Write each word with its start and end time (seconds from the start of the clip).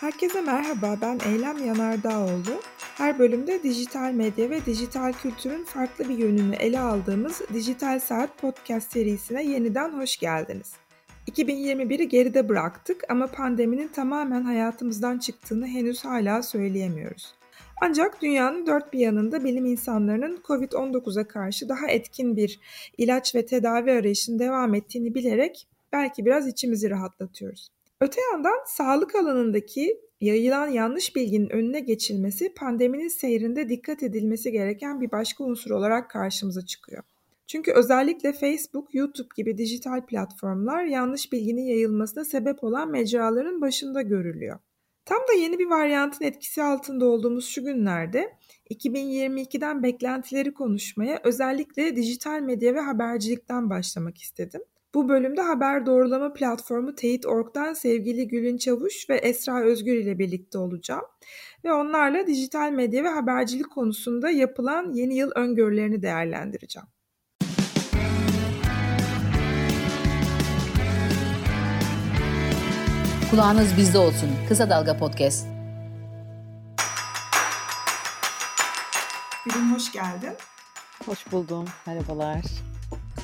Herkese 0.00 0.40
merhaba, 0.40 0.96
ben 1.00 1.18
Eylem 1.32 1.66
Yanardağoğlu. 1.66 2.62
Her 2.78 3.18
bölümde 3.18 3.62
dijital 3.62 4.12
medya 4.12 4.50
ve 4.50 4.66
dijital 4.66 5.12
kültürün 5.12 5.64
farklı 5.64 6.08
bir 6.08 6.18
yönünü 6.18 6.54
ele 6.54 6.80
aldığımız 6.80 7.42
Dijital 7.54 8.00
Saat 8.00 8.38
podcast 8.38 8.92
serisine 8.92 9.44
yeniden 9.44 9.90
hoş 9.90 10.16
geldiniz. 10.16 10.72
2021'i 11.30 12.08
geride 12.08 12.48
bıraktık 12.48 13.02
ama 13.08 13.26
pandeminin 13.26 13.88
tamamen 13.88 14.42
hayatımızdan 14.42 15.18
çıktığını 15.18 15.66
henüz 15.66 16.04
hala 16.04 16.42
söyleyemiyoruz. 16.42 17.34
Ancak 17.82 18.22
dünyanın 18.22 18.66
dört 18.66 18.92
bir 18.92 18.98
yanında 18.98 19.44
bilim 19.44 19.66
insanlarının 19.66 20.40
COVID-19'a 20.44 21.28
karşı 21.28 21.68
daha 21.68 21.86
etkin 21.86 22.36
bir 22.36 22.60
ilaç 22.98 23.34
ve 23.34 23.46
tedavi 23.46 23.92
arayışının 23.92 24.38
devam 24.38 24.74
ettiğini 24.74 25.14
bilerek 25.14 25.68
belki 25.92 26.24
biraz 26.24 26.48
içimizi 26.48 26.90
rahatlatıyoruz. 26.90 27.70
Öte 28.00 28.20
yandan 28.32 28.58
sağlık 28.66 29.14
alanındaki 29.14 30.00
yayılan 30.20 30.68
yanlış 30.68 31.16
bilginin 31.16 31.50
önüne 31.50 31.80
geçilmesi 31.80 32.54
pandeminin 32.54 33.08
seyrinde 33.08 33.68
dikkat 33.68 34.02
edilmesi 34.02 34.52
gereken 34.52 35.00
bir 35.00 35.12
başka 35.12 35.44
unsur 35.44 35.70
olarak 35.70 36.10
karşımıza 36.10 36.66
çıkıyor. 36.66 37.02
Çünkü 37.46 37.72
özellikle 37.72 38.32
Facebook, 38.32 38.94
YouTube 38.94 39.28
gibi 39.36 39.58
dijital 39.58 40.06
platformlar 40.06 40.84
yanlış 40.84 41.32
bilginin 41.32 41.62
yayılmasına 41.62 42.24
sebep 42.24 42.64
olan 42.64 42.90
mecraların 42.90 43.60
başında 43.60 44.02
görülüyor. 44.02 44.58
Tam 45.04 45.18
da 45.18 45.32
yeni 45.32 45.58
bir 45.58 45.66
varyantın 45.66 46.24
etkisi 46.24 46.62
altında 46.62 47.06
olduğumuz 47.06 47.46
şu 47.48 47.64
günlerde 47.64 48.32
2022'den 48.70 49.82
beklentileri 49.82 50.54
konuşmaya 50.54 51.20
özellikle 51.24 51.96
dijital 51.96 52.40
medya 52.40 52.74
ve 52.74 52.80
habercilikten 52.80 53.70
başlamak 53.70 54.18
istedim. 54.18 54.60
Bu 54.94 55.08
bölümde 55.08 55.42
haber 55.42 55.86
doğrulama 55.86 56.32
platformu 56.32 56.94
Teyit.org'dan 56.94 57.72
sevgili 57.72 58.28
Gülün 58.28 58.58
Çavuş 58.58 59.10
ve 59.10 59.16
Esra 59.16 59.62
Özgür 59.62 59.94
ile 59.94 60.18
birlikte 60.18 60.58
olacağım. 60.58 61.04
Ve 61.64 61.72
onlarla 61.72 62.26
dijital 62.26 62.70
medya 62.70 63.04
ve 63.04 63.08
habercilik 63.08 63.70
konusunda 63.70 64.30
yapılan 64.30 64.92
yeni 64.92 65.16
yıl 65.16 65.30
öngörülerini 65.34 66.02
değerlendireceğim. 66.02 66.88
Kulağınız 73.30 73.76
bizde 73.76 73.98
olsun. 73.98 74.30
Kısa 74.48 74.70
Dalga 74.70 74.96
Podcast. 74.96 75.46
Gülün 79.44 79.74
hoş 79.74 79.92
geldin. 79.92 80.34
Hoş 81.06 81.32
buldum. 81.32 81.64
Merhabalar. 81.86 82.42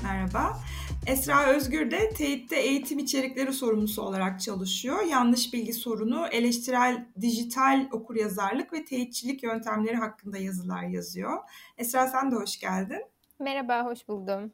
Merhaba. 0.03 0.61
Esra 1.07 1.47
Özgür 1.47 1.91
de 1.91 2.11
TEİT'te 2.11 2.57
eğitim 2.57 2.99
içerikleri 2.99 3.53
sorumlusu 3.53 4.03
olarak 4.03 4.41
çalışıyor. 4.41 5.03
Yanlış 5.03 5.53
bilgi 5.53 5.73
sorunu, 5.73 6.27
eleştirel 6.27 7.07
dijital 7.21 7.89
okuryazarlık 7.93 8.73
ve 8.73 8.85
teyitçilik 8.85 9.43
yöntemleri 9.43 9.97
hakkında 9.97 10.39
yazılar 10.39 10.83
yazıyor. 10.83 11.39
Esra 11.79 12.07
sen 12.07 12.31
de 12.31 12.37
hoş 12.37 12.61
geldin. 12.61 13.03
Merhaba, 13.39 13.85
hoş 13.85 14.09
buldum. 14.09 14.53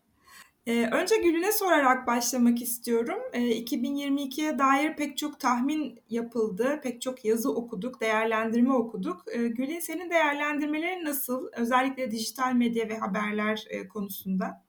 Ee, 0.67 0.89
önce 0.92 1.17
Gül'üne 1.17 1.52
sorarak 1.52 2.06
başlamak 2.06 2.62
istiyorum. 2.62 3.19
Ee, 3.33 3.41
2022'ye 3.41 4.58
dair 4.58 4.97
pek 4.97 5.19
çok 5.19 5.41
tahmin 5.41 6.00
yapıldı, 6.11 6.80
pek 6.83 7.02
çok 7.02 7.24
yazı 7.24 7.55
okuduk, 7.55 8.00
değerlendirme 8.00 8.72
okuduk. 8.72 9.24
Ee, 9.33 9.48
Gül'ün 9.48 9.80
senin 9.80 10.11
değerlendirmelerin 10.11 11.05
nasıl? 11.05 11.48
Özellikle 11.56 12.11
dijital 12.11 12.52
medya 12.52 12.89
ve 12.89 12.98
haberler 12.98 13.67
e, 13.70 13.89
konusunda. 13.89 14.64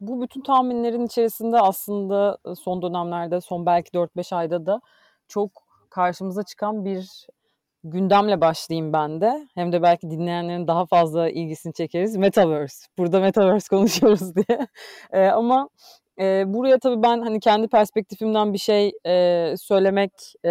Bu 0.00 0.22
bütün 0.22 0.40
tahminlerin 0.40 1.06
içerisinde 1.06 1.60
aslında 1.60 2.38
son 2.56 2.82
dönemlerde, 2.82 3.40
son 3.40 3.66
belki 3.66 3.90
4-5 3.90 4.34
ayda 4.36 4.66
da 4.66 4.80
çok 5.28 5.50
karşımıza 5.90 6.42
çıkan 6.42 6.84
bir 6.84 7.26
gündemle 7.84 8.40
başlayayım 8.40 8.92
ben 8.92 9.20
de. 9.20 9.48
Hem 9.54 9.72
de 9.72 9.82
belki 9.82 10.10
dinleyenlerin 10.10 10.66
daha 10.66 10.86
fazla 10.86 11.30
ilgisini 11.30 11.72
çekeriz. 11.72 12.16
Metaverse. 12.16 12.86
Burada 12.98 13.20
Metaverse 13.20 13.76
konuşuyoruz 13.76 14.36
diye. 14.36 14.66
Ee, 15.12 15.26
ama 15.26 15.68
e, 16.20 16.54
buraya 16.54 16.78
tabii 16.78 17.02
ben 17.02 17.20
hani 17.20 17.40
kendi 17.40 17.68
perspektifimden 17.68 18.52
bir 18.52 18.58
şey 18.58 18.92
e, 19.06 19.54
söylemek 19.58 20.12
e, 20.44 20.50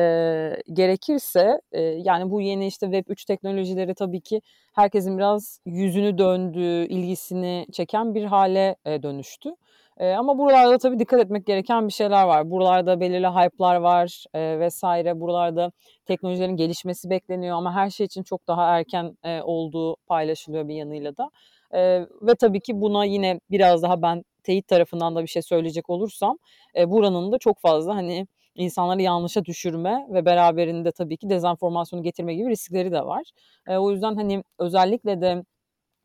gerekirse 0.74 1.62
e, 1.72 1.82
yani 1.82 2.32
bu 2.32 2.42
yeni 2.42 2.68
işte 2.68 2.86
Web 2.86 3.06
3 3.10 3.26
teknolojileri 3.26 3.96
tabii 3.96 4.22
ki 4.22 4.42
herkesin 4.74 5.18
biraz 5.18 5.60
yüzünü 5.66 6.18
döndüğü, 6.18 6.86
ilgisini 6.88 7.68
çeken 7.72 8.16
bir 8.16 8.26
hale 8.26 8.76
e, 8.86 9.04
dönüştü. 9.04 9.50
E, 9.98 10.14
ama 10.14 10.38
buralarda 10.38 10.78
tabii 10.78 11.00
dikkat 11.00 11.20
etmek 11.20 11.46
gereken 11.46 11.88
bir 11.88 11.94
şeyler 11.94 12.24
var. 12.24 12.52
Buralarda 12.52 13.00
belirli 13.00 13.28
hype'lar 13.28 13.76
var 13.76 14.24
e, 14.34 14.60
vesaire. 14.60 15.20
Buralarda 15.20 15.72
teknolojilerin 16.06 16.56
gelişmesi 16.56 17.10
bekleniyor 17.10 17.58
ama 17.58 17.76
her 17.76 17.90
şey 17.90 18.06
için 18.06 18.24
çok 18.24 18.48
daha 18.48 18.78
erken 18.78 19.18
e, 19.24 19.42
olduğu 19.42 19.96
paylaşılıyor 19.96 20.68
bir 20.68 20.76
yanıyla 20.76 21.18
da. 21.18 21.30
E, 21.72 22.02
ve 22.22 22.36
tabii 22.40 22.60
ki 22.60 22.82
buna 22.82 23.06
yine 23.06 23.40
biraz 23.52 23.84
daha 23.84 24.02
ben 24.02 24.24
teyit 24.46 24.68
tarafından 24.68 25.16
da 25.16 25.22
bir 25.24 25.28
şey 25.28 25.42
söyleyecek 25.42 25.90
olursam 25.90 26.38
e, 26.78 26.90
buranın 26.92 27.32
da 27.32 27.38
çok 27.40 27.60
fazla 27.62 27.96
hani 27.96 28.28
insanları 28.56 29.02
yanlışa 29.02 29.46
düşürme 29.46 30.08
ve 30.10 30.26
beraberinde 30.26 30.92
tabii 30.92 31.18
ki 31.18 31.30
dezenformasyonu 31.30 32.04
getirme 32.04 32.36
gibi 32.36 32.50
riskleri 32.50 32.92
de 32.92 33.06
var. 33.06 33.24
E, 33.68 33.78
o 33.78 33.92
yüzden 33.92 34.16
hani 34.16 34.44
özellikle 34.60 35.22
de 35.22 35.44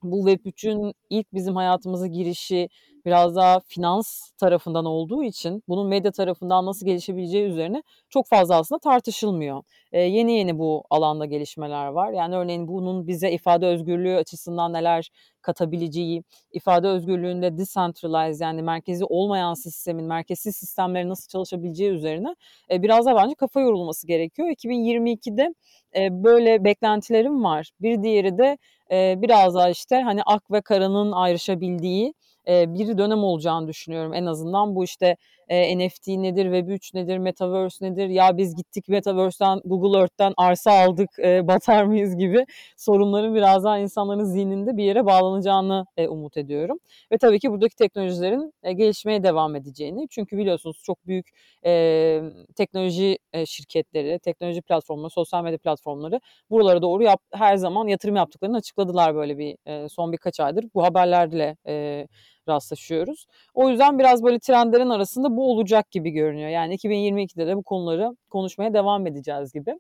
bu 0.03 0.31
Web3'ün 0.31 0.95
ilk 1.11 1.35
bizim 1.35 1.57
hayatımıza 1.57 2.07
girişi 2.07 2.69
biraz 3.07 3.37
daha 3.37 3.61
finans 3.61 4.31
tarafından 4.31 4.85
olduğu 4.85 5.25
için 5.25 5.63
bunun 5.69 5.89
medya 5.89 6.11
tarafından 6.13 6.67
nasıl 6.67 6.87
gelişebileceği 6.87 7.45
üzerine 7.45 7.83
çok 8.09 8.27
fazla 8.27 8.57
aslında 8.57 8.79
tartışılmıyor. 8.79 9.63
Ee, 9.93 10.01
yeni 10.01 10.33
yeni 10.33 10.59
bu 10.59 10.85
alanda 10.91 11.27
gelişmeler 11.27 11.87
var. 11.87 12.13
Yani 12.13 12.37
örneğin 12.37 12.69
bunun 12.69 13.07
bize 13.07 13.31
ifade 13.33 13.67
özgürlüğü 13.67 14.17
açısından 14.17 14.73
neler 14.73 15.11
katabileceği, 15.43 16.23
ifade 16.53 16.89
özgürlüğünde 16.89 17.59
decentralized 17.59 18.41
yani 18.41 18.63
merkezi 18.63 19.05
olmayan 19.05 19.55
sistemin, 19.55 20.05
merkezsiz 20.05 20.57
sistemlerin 20.57 21.09
nasıl 21.09 21.29
çalışabileceği 21.29 21.91
üzerine 21.91 22.35
e, 22.71 22.83
biraz 22.83 23.07
da 23.07 23.17
bence 23.17 23.35
kafa 23.35 23.61
yorulması 23.61 24.07
gerekiyor. 24.07 24.49
2022'de 24.49 25.55
e, 25.97 26.25
böyle 26.25 26.65
beklentilerim 26.65 27.45
var. 27.45 27.71
Bir 27.81 28.03
diğeri 28.03 28.39
de 28.39 28.59
e, 28.91 29.15
biraz 29.23 29.55
daha 29.55 29.71
işte 29.71 30.03
hani 30.03 30.23
ak 30.27 30.51
ve 30.51 30.61
karanın 30.61 31.13
ayrışabildiği 31.13 32.09
e, 32.09 32.15
bir 32.47 32.99
dönem 32.99 33.25
olacağını 33.25 33.69
düşünüyorum. 33.69 34.15
En 34.15 34.27
azından 34.27 34.75
bu 34.77 34.85
işte 34.85 35.17
e, 35.51 35.79
NFT 35.79 36.09
nedir, 36.09 36.47
Web3 36.47 36.95
nedir, 36.95 37.19
Metaverse 37.19 37.85
nedir, 37.85 38.09
ya 38.09 38.37
biz 38.39 38.57
gittik 38.57 38.89
Metaverse'den, 38.89 39.61
Google 39.65 39.99
Earth'ten 39.99 40.33
arsa 40.37 40.73
aldık, 40.73 41.11
e, 41.19 41.49
batar 41.49 41.85
mıyız 41.85 42.17
gibi 42.17 42.47
sorunların 42.77 43.35
biraz 43.35 43.65
daha 43.65 43.79
insanların 43.79 44.25
zihninde 44.25 44.77
bir 44.77 44.85
yere 44.85 45.07
bağlanacağını 45.07 45.87
e, 45.97 46.09
umut 46.09 46.37
ediyorum. 46.37 46.79
Ve 47.13 47.19
tabii 47.19 47.39
ki 47.39 47.51
buradaki 47.51 47.77
teknolojilerin 47.77 48.53
e, 48.63 48.73
gelişmeye 48.73 49.23
devam 49.23 49.57
edeceğini. 49.57 50.07
Çünkü 50.11 50.39
biliyorsunuz 50.39 50.83
çok 50.85 51.07
büyük 51.07 51.27
e, 51.67 52.23
teknoloji 52.57 53.19
e, 53.33 53.47
şirketleri, 53.47 54.19
teknoloji 54.19 54.63
platformları, 54.63 55.11
sosyal 55.11 55.45
medya 55.45 55.59
platformları 55.59 56.21
buralara 56.51 56.83
doğru 56.83 57.03
yap, 57.03 57.21
her 57.33 57.57
zaman 57.57 57.87
yatırım 57.87 58.17
yaptıklarını 58.17 58.57
açıkladılar 58.57 59.15
böyle 59.15 59.39
bir 59.39 59.57
e, 59.67 59.89
son 59.89 60.13
birkaç 60.13 60.41
aydır. 60.41 60.65
Bu 60.75 60.83
haberlerle 60.85 61.57
e, 61.67 62.07
rastlaşıyoruz. 62.51 63.27
O 63.55 63.69
yüzden 63.69 63.99
biraz 63.99 64.23
böyle 64.23 64.39
trendlerin 64.39 64.91
arasında 64.91 65.37
bu 65.37 65.51
olacak 65.53 65.91
gibi 65.91 66.11
görünüyor. 66.11 66.51
Yani 66.51 66.75
2022'de 66.75 67.47
de 67.47 67.57
bu 67.57 67.63
konuları 67.63 68.17
konuşmaya 68.31 68.75
devam 68.75 69.07
edeceğiz 69.07 69.53
gibi. 69.53 69.79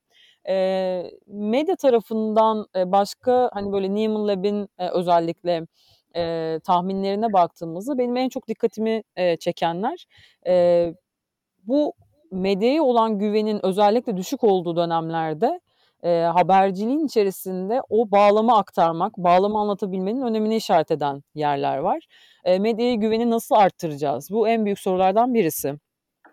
E, 0.48 1.10
medya 1.26 1.76
tarafından 1.76 2.66
başka 2.86 3.50
hani 3.53 3.72
böyle 3.72 3.94
Neiman 3.94 4.28
Lab'in 4.28 4.69
e, 4.78 4.88
özellikle 4.88 5.66
e, 6.16 6.60
tahminlerine 6.64 7.32
baktığımızda 7.32 7.98
benim 7.98 8.16
en 8.16 8.28
çok 8.28 8.48
dikkatimi 8.48 9.02
e, 9.16 9.37
çekenler 9.37 10.06
e, 10.47 10.94
bu 11.66 11.93
medyaya 12.31 12.82
olan 12.82 13.19
güvenin 13.19 13.67
özellikle 13.67 14.17
düşük 14.17 14.44
olduğu 14.44 14.76
dönemlerde 14.76 15.61
e, 16.02 16.20
haberciliğin 16.20 17.06
içerisinde 17.06 17.81
o 17.88 18.11
bağlama 18.11 18.58
aktarmak, 18.58 19.17
bağlama 19.17 19.61
anlatabilmenin 19.61 20.23
önemini 20.23 20.56
işaret 20.56 20.91
eden 20.91 21.23
yerler 21.35 21.79
var. 21.79 22.06
E, 22.44 22.58
medyaya 22.58 22.94
güveni 22.94 23.31
nasıl 23.31 23.55
arttıracağız? 23.55 24.31
Bu 24.31 24.49
en 24.49 24.64
büyük 24.64 24.79
sorulardan 24.79 25.35
birisi. 25.35 25.75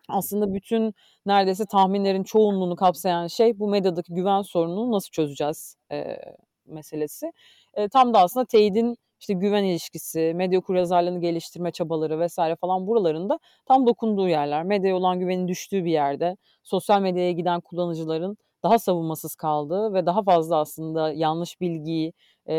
Aslında 0.09 0.53
bütün 0.53 0.93
neredeyse 1.25 1.65
tahminlerin 1.65 2.23
çoğunluğunu 2.23 2.75
kapsayan 2.75 3.27
şey 3.27 3.59
bu 3.59 3.67
medyadaki 3.67 4.13
güven 4.13 4.41
sorununu 4.41 4.91
nasıl 4.91 5.09
çözeceğiz 5.11 5.75
e, 5.91 6.17
meselesi. 6.65 7.31
E, 7.73 7.89
tam 7.89 8.13
da 8.13 8.19
aslında 8.19 8.45
teyidin 8.45 8.97
işte 9.19 9.33
güven 9.33 9.63
ilişkisi, 9.63 10.33
medya 10.35 10.59
okuryazarlığını 10.59 11.21
geliştirme 11.21 11.71
çabaları 11.71 12.19
vesaire 12.19 12.55
falan 12.55 12.87
buralarında 12.87 13.39
tam 13.65 13.87
dokunduğu 13.87 14.29
yerler. 14.29 14.63
Medyaya 14.63 14.95
olan 14.95 15.19
güvenin 15.19 15.47
düştüğü 15.47 15.85
bir 15.85 15.91
yerde 15.91 16.37
sosyal 16.63 17.01
medyaya 17.01 17.31
giden 17.31 17.61
kullanıcıların 17.61 18.37
daha 18.63 18.79
savunmasız 18.79 19.35
kaldığı 19.35 19.93
ve 19.93 20.05
daha 20.05 20.23
fazla 20.23 20.57
aslında 20.57 21.11
yanlış 21.13 21.61
bilgiyi 21.61 22.13
e, 22.45 22.55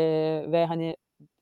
ve 0.47 0.65
hani 0.65 0.95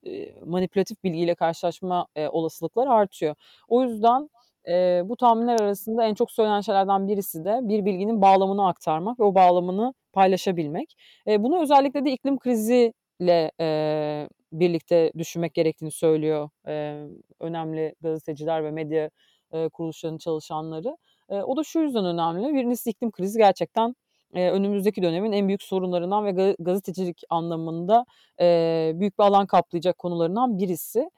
e, 0.06 0.40
manipülatif 0.46 1.04
bilgiyle 1.04 1.36
karşılaşma 1.36 2.08
e, 2.16 2.28
olasılıkları 2.28 2.90
artıyor. 2.92 3.36
O 3.68 3.84
yüzden 3.84 4.30
e, 4.68 5.02
bu 5.06 5.18
tahminler 5.18 5.60
arasında 5.60 6.04
en 6.04 6.14
çok 6.14 6.32
söylenen 6.32 6.62
şeylerden 6.62 7.08
birisi 7.08 7.46
de 7.46 7.60
bir 7.64 7.86
bilginin 7.86 8.22
bağlamını 8.22 8.68
aktarmak 8.68 9.20
ve 9.20 9.24
o 9.24 9.36
bağlamını 9.36 9.94
paylaşabilmek. 10.14 10.96
E, 11.28 11.44
bunu 11.44 11.62
özellikle 11.62 12.06
de 12.06 12.12
iklim 12.12 12.40
kriziyle 12.40 13.52
e, 13.62 14.30
birlikte 14.52 15.12
düşünmek 15.18 15.54
gerektiğini 15.54 15.92
söylüyor 15.92 16.50
e, 16.68 17.06
önemli 17.40 17.96
gazeteciler 18.02 18.64
ve 18.64 18.72
medya 18.72 19.10
e, 19.52 19.70
kuruluşlarının 19.70 20.18
çalışanları. 20.18 20.98
E, 21.30 21.36
o 21.36 21.58
da 21.58 21.64
şu 21.64 21.80
yüzden 21.80 22.06
önemli. 22.06 22.54
Birincisi 22.54 22.90
iklim 22.90 23.12
krizi 23.12 23.38
gerçekten 23.38 23.96
e, 24.34 24.50
önümüzdeki 24.50 25.02
dönemin 25.02 25.32
en 25.32 25.48
büyük 25.48 25.64
sorunlarından 25.64 26.26
ve 26.26 26.56
gazetecilik 26.60 27.22
anlamında 27.30 28.06
e, 28.42 28.92
büyük 28.96 29.20
bir 29.20 29.24
alan 29.24 29.48
kaplayacak 29.48 29.98
konularından 29.98 30.58
birisi. 30.58 31.10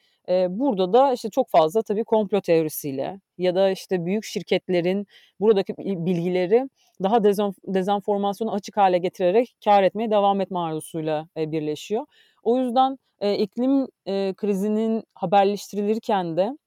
Burada 0.50 0.94
da 0.94 1.14
işte 1.14 1.30
çok 1.30 1.50
fazla 1.50 1.82
tabii 1.82 2.04
komplo 2.04 2.42
teorisiyle 2.42 3.20
ya 3.38 3.56
da 3.56 3.70
işte 3.70 4.06
büyük 4.06 4.24
şirketlerin 4.24 5.08
buradaki 5.40 5.74
bilgileri 5.78 6.70
daha 7.04 7.24
dezenformasyonu 7.68 8.54
açık 8.54 8.78
hale 8.78 8.98
getirerek 8.98 9.56
kar 9.64 9.84
etmeye 9.84 10.12
devam 10.12 10.42
etme 10.42 10.60
arzusuyla 10.60 11.28
birleşiyor. 11.38 12.06
O 12.44 12.58
yüzden 12.58 12.98
iklim 13.22 13.88
krizinin 14.34 15.04
haberleştirilirken 15.14 16.38
de 16.38 16.58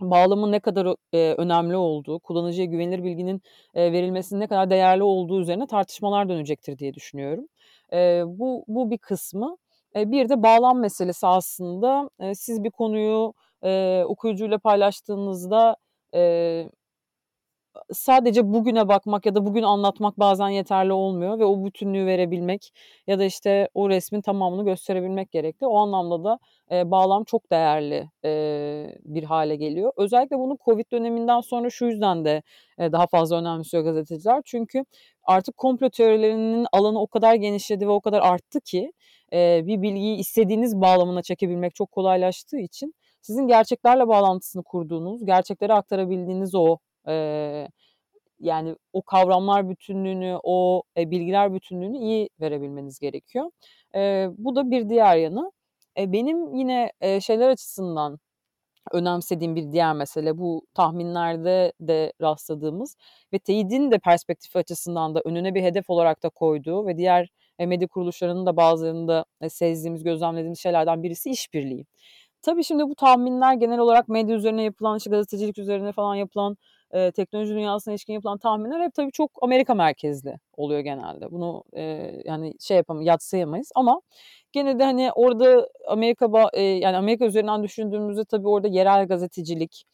bağlamın 0.00 0.52
ne 0.52 0.60
kadar 0.60 0.94
e, 1.12 1.34
önemli 1.38 1.76
olduğu, 1.76 2.18
kullanıcıya 2.18 2.66
güvenilir 2.66 3.04
bilginin 3.04 3.42
e, 3.74 3.92
verilmesinin 3.92 4.40
ne 4.40 4.46
kadar 4.46 4.70
değerli 4.70 5.02
olduğu 5.02 5.40
üzerine 5.40 5.66
tartışmalar 5.66 6.28
dönecektir 6.28 6.78
diye 6.78 6.94
düşünüyorum. 6.94 7.46
E, 7.92 8.22
bu, 8.26 8.64
bu 8.68 8.90
bir 8.90 8.98
kısmı. 8.98 9.56
E, 9.96 10.10
bir 10.10 10.28
de 10.28 10.42
bağlam 10.42 10.80
meselesi 10.80 11.26
aslında 11.26 12.10
e, 12.20 12.34
siz 12.34 12.64
bir 12.64 12.70
konuyu 12.70 13.34
e, 13.64 14.02
okuyucuyla 14.06 14.58
paylaştığınızda 14.58 15.76
e, 16.14 16.64
sadece 17.92 18.52
bugüne 18.52 18.88
bakmak 18.88 19.26
ya 19.26 19.34
da 19.34 19.46
bugün 19.46 19.62
anlatmak 19.62 20.18
bazen 20.18 20.48
yeterli 20.48 20.92
olmuyor 20.92 21.38
ve 21.38 21.44
o 21.44 21.64
bütünlüğü 21.64 22.06
verebilmek 22.06 22.72
ya 23.06 23.18
da 23.18 23.24
işte 23.24 23.68
o 23.74 23.88
resmin 23.90 24.20
tamamını 24.20 24.64
gösterebilmek 24.64 25.32
gerekli. 25.32 25.66
O 25.66 25.78
anlamda 25.78 26.24
da 26.24 26.38
e, 26.70 26.90
bağlam 26.90 27.24
çok 27.24 27.50
değerli 27.50 28.10
e, 28.24 28.30
bir 29.04 29.22
hale 29.24 29.56
geliyor. 29.56 29.92
Özellikle 29.96 30.38
bunu 30.38 30.56
Covid 30.64 30.92
döneminden 30.92 31.40
sonra 31.40 31.70
şu 31.70 31.86
yüzden 31.86 32.24
de 32.24 32.42
e, 32.78 32.92
daha 32.92 33.06
fazla 33.06 33.36
önemsiyor 33.36 33.84
gazeteciler. 33.84 34.42
Çünkü 34.44 34.84
artık 35.22 35.56
komplo 35.56 35.90
teorilerinin 35.90 36.66
alanı 36.72 37.00
o 37.00 37.06
kadar 37.06 37.34
genişledi 37.34 37.86
ve 37.88 37.90
o 37.90 38.00
kadar 38.00 38.20
arttı 38.22 38.60
ki 38.60 38.92
e, 39.32 39.66
bir 39.66 39.82
bilgiyi 39.82 40.16
istediğiniz 40.16 40.80
bağlamına 40.80 41.22
çekebilmek 41.22 41.74
çok 41.74 41.92
kolaylaştığı 41.92 42.58
için 42.58 42.94
sizin 43.20 43.46
gerçeklerle 43.46 44.08
bağlantısını 44.08 44.62
kurduğunuz, 44.62 45.24
gerçekleri 45.24 45.72
aktarabildiğiniz 45.74 46.54
o 46.54 46.78
e, 47.08 47.68
yani 48.40 48.76
o 48.92 49.02
kavramlar 49.02 49.68
bütünlüğünü, 49.70 50.38
o 50.42 50.82
e, 50.98 51.10
bilgiler 51.10 51.54
bütünlüğünü 51.54 51.98
iyi 51.98 52.28
verebilmeniz 52.40 52.98
gerekiyor. 52.98 53.50
E, 53.94 54.28
bu 54.38 54.56
da 54.56 54.70
bir 54.70 54.88
diğer 54.88 55.16
yanı. 55.16 55.52
E, 55.98 56.12
benim 56.12 56.54
yine 56.54 56.92
e, 57.00 57.20
şeyler 57.20 57.48
açısından 57.48 58.18
önemsediğim 58.92 59.56
bir 59.56 59.72
diğer 59.72 59.94
mesele 59.94 60.38
bu 60.38 60.62
tahminlerde 60.74 61.72
de 61.80 62.12
rastladığımız 62.20 62.96
ve 63.32 63.38
teyidin 63.38 63.90
de 63.90 63.98
perspektifi 63.98 64.58
açısından 64.58 65.14
da 65.14 65.22
önüne 65.24 65.54
bir 65.54 65.62
hedef 65.62 65.90
olarak 65.90 66.22
da 66.22 66.28
koyduğu 66.28 66.86
ve 66.86 66.98
diğer 66.98 67.28
medya 67.58 67.88
kuruluşlarının 67.88 68.46
da 68.46 68.56
bazılarında 68.56 69.24
sezdiğimiz, 69.48 70.02
gözlemlediğimiz 70.04 70.60
şeylerden 70.60 71.02
birisi 71.02 71.30
işbirliği. 71.30 71.86
Tabii 72.42 72.64
şimdi 72.64 72.82
bu 72.88 72.94
tahminler 72.94 73.54
genel 73.54 73.78
olarak 73.78 74.08
medya 74.08 74.36
üzerine 74.36 74.62
yapılan, 74.62 74.96
işte 74.98 75.10
gazetecilik 75.10 75.58
üzerine 75.58 75.92
falan 75.92 76.14
yapılan, 76.14 76.56
e, 76.90 77.10
teknoloji 77.10 77.54
dünyasına 77.54 77.94
ilişkin 77.94 78.12
yapılan 78.12 78.38
tahminler 78.38 78.80
hep 78.80 78.94
tabii 78.94 79.12
çok 79.12 79.30
Amerika 79.42 79.74
merkezli 79.74 80.34
oluyor 80.56 80.80
genelde. 80.80 81.30
Bunu 81.30 81.64
e, 81.72 81.82
yani 82.24 82.52
şey 82.60 82.76
yapalım 82.76 83.02
yatsıyamayız 83.02 83.70
ama 83.74 84.00
gene 84.52 84.78
de 84.78 84.84
hani 84.84 85.12
orada 85.12 85.68
Amerika 85.88 86.50
e, 86.52 86.62
yani 86.62 86.96
Amerika 86.96 87.24
üzerinden 87.24 87.62
düşündüğümüzde 87.62 88.24
tabii 88.24 88.48
orada 88.48 88.68
yerel 88.68 89.06
gazetecilik 89.08 89.84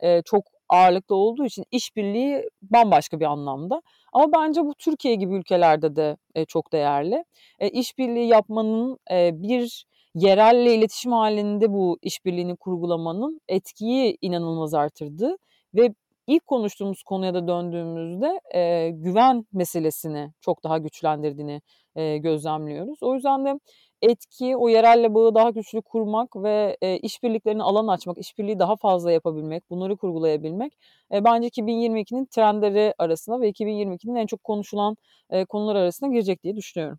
e, 0.00 0.22
çok 0.22 0.44
ağırlıklı 0.68 1.14
olduğu 1.16 1.44
için 1.44 1.64
işbirliği 1.70 2.48
bambaşka 2.62 3.20
bir 3.20 3.24
anlamda. 3.24 3.82
Ama 4.12 4.32
bence 4.32 4.64
bu 4.64 4.74
Türkiye 4.74 5.14
gibi 5.14 5.34
ülkelerde 5.34 5.96
de 5.96 6.16
e, 6.34 6.44
çok 6.44 6.72
değerli. 6.72 7.24
E, 7.58 7.68
işbirliği 7.68 8.28
yapmanın 8.28 8.98
e, 9.10 9.42
bir 9.42 9.84
yerelle 10.18 10.74
iletişim 10.74 11.12
halinde 11.12 11.72
bu 11.72 11.98
işbirliğini 12.02 12.56
kurgulamanın 12.56 13.40
etkiyi 13.48 14.18
inanılmaz 14.20 14.74
artırdı 14.74 15.36
ve 15.74 15.94
ilk 16.26 16.46
konuştuğumuz 16.46 17.02
konuya 17.02 17.34
da 17.34 17.48
döndüğümüzde 17.48 18.40
e, 18.54 18.90
güven 18.90 19.46
meselesini 19.52 20.32
çok 20.40 20.64
daha 20.64 20.78
güçlendirdiğini 20.78 21.62
e, 21.96 22.18
gözlemliyoruz. 22.18 23.02
O 23.02 23.14
yüzden 23.14 23.44
de 23.44 23.60
etki, 24.02 24.56
o 24.56 24.68
yerelle 24.68 25.14
bağı 25.14 25.34
daha 25.34 25.50
güçlü 25.50 25.82
kurmak 25.82 26.36
ve 26.36 26.76
e, 26.82 26.98
işbirliklerini 26.98 27.62
alan 27.62 27.88
açmak, 27.88 28.18
işbirliği 28.18 28.58
daha 28.58 28.76
fazla 28.76 29.12
yapabilmek, 29.12 29.70
bunları 29.70 29.96
kurgulayabilmek 29.96 30.72
e, 31.12 31.24
bence 31.24 31.48
2022'nin 31.48 32.26
trendleri 32.26 32.94
arasında 32.98 33.40
ve 33.40 33.50
2022'nin 33.50 34.14
en 34.14 34.26
çok 34.26 34.44
konuşulan 34.44 34.96
e, 35.30 35.44
konular 35.44 35.76
arasına 35.76 36.08
girecek 36.08 36.42
diye 36.42 36.56
düşünüyorum. 36.56 36.98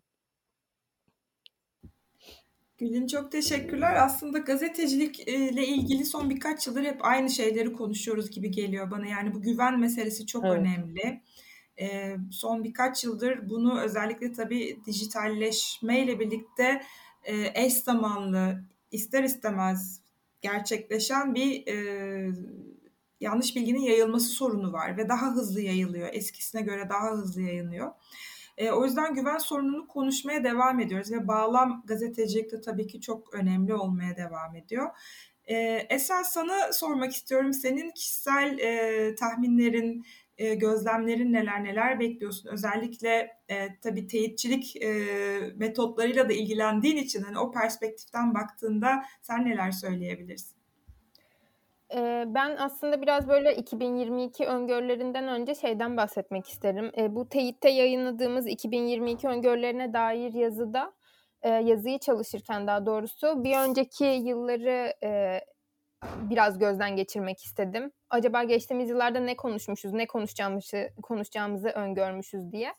Gülün 2.80 3.06
çok 3.06 3.32
teşekkürler. 3.32 4.04
Aslında 4.04 4.38
gazetecilikle 4.38 5.66
ilgili 5.66 6.04
son 6.04 6.30
birkaç 6.30 6.66
yıldır 6.66 6.84
hep 6.84 7.04
aynı 7.04 7.30
şeyleri 7.30 7.72
konuşuyoruz 7.72 8.30
gibi 8.30 8.50
geliyor 8.50 8.90
bana. 8.90 9.06
Yani 9.06 9.34
bu 9.34 9.42
güven 9.42 9.80
meselesi 9.80 10.26
çok 10.26 10.44
evet. 10.44 10.58
önemli. 10.58 11.20
Son 12.30 12.64
birkaç 12.64 13.04
yıldır 13.04 13.50
bunu 13.50 13.80
özellikle 13.80 14.32
tabii 14.32 14.80
dijitalleşmeyle 14.86 16.20
birlikte 16.20 16.82
eş 17.54 17.72
zamanlı 17.72 18.64
ister 18.90 19.24
istemez 19.24 20.00
gerçekleşen 20.40 21.34
bir 21.34 21.64
yanlış 23.20 23.56
bilginin 23.56 23.80
yayılması 23.80 24.28
sorunu 24.28 24.72
var 24.72 24.96
ve 24.96 25.08
daha 25.08 25.34
hızlı 25.34 25.60
yayılıyor. 25.60 26.08
Eskisine 26.12 26.62
göre 26.62 26.88
daha 26.88 27.10
hızlı 27.10 27.42
yayılıyor. 27.42 27.90
E, 28.58 28.70
o 28.70 28.84
yüzden 28.84 29.14
güven 29.14 29.38
sorununu 29.38 29.86
konuşmaya 29.86 30.44
devam 30.44 30.80
ediyoruz 30.80 31.12
ve 31.12 31.28
bağlam 31.28 31.82
gazetecilikte 31.86 32.60
tabii 32.60 32.86
ki 32.86 33.00
çok 33.00 33.34
önemli 33.34 33.74
olmaya 33.74 34.16
devam 34.16 34.56
ediyor. 34.56 34.90
E, 35.44 35.86
esas 35.90 36.32
sana 36.32 36.72
sormak 36.72 37.12
istiyorum. 37.12 37.52
Senin 37.52 37.90
kişisel 37.90 38.58
e, 38.58 39.14
tahminlerin, 39.14 40.04
e, 40.38 40.54
gözlemlerin 40.54 41.32
neler 41.32 41.64
neler 41.64 42.00
bekliyorsun? 42.00 42.48
Özellikle 42.48 43.30
e, 43.48 43.80
tabii 43.80 44.06
teyitçilik 44.06 44.76
e, 44.76 44.92
metotlarıyla 45.56 46.28
da 46.28 46.32
ilgilendiğin 46.32 46.96
için 46.96 47.22
hani 47.22 47.38
o 47.38 47.50
perspektiften 47.52 48.34
baktığında 48.34 49.04
sen 49.22 49.44
neler 49.44 49.70
söyleyebilirsin? 49.70 50.59
Ben 52.26 52.56
aslında 52.58 53.02
biraz 53.02 53.28
böyle 53.28 53.56
2022 53.56 54.46
öngörülerinden 54.46 55.28
önce 55.28 55.54
şeyden 55.54 55.96
bahsetmek 55.96 56.48
isterim. 56.48 56.92
bu 57.16 57.28
Teyit'te 57.28 57.68
yayınladığımız 57.68 58.46
2022 58.46 59.28
öngörülerine 59.28 59.92
dair 59.92 60.34
yazıda, 60.34 60.92
yazıyı 61.44 61.98
çalışırken 61.98 62.66
daha 62.66 62.86
doğrusu 62.86 63.44
bir 63.44 63.56
önceki 63.56 64.04
yılları 64.04 64.94
biraz 66.30 66.58
gözden 66.58 66.96
geçirmek 66.96 67.42
istedim. 67.44 67.92
Acaba 68.10 68.44
geçtiğimiz 68.44 68.90
yıllarda 68.90 69.20
ne 69.20 69.36
konuşmuşuz, 69.36 69.92
ne 69.92 70.06
konuşacağımızı, 70.06 70.88
konuşacağımızı 71.02 71.68
öngörmüşüz 71.68 72.52
diye. 72.52 72.74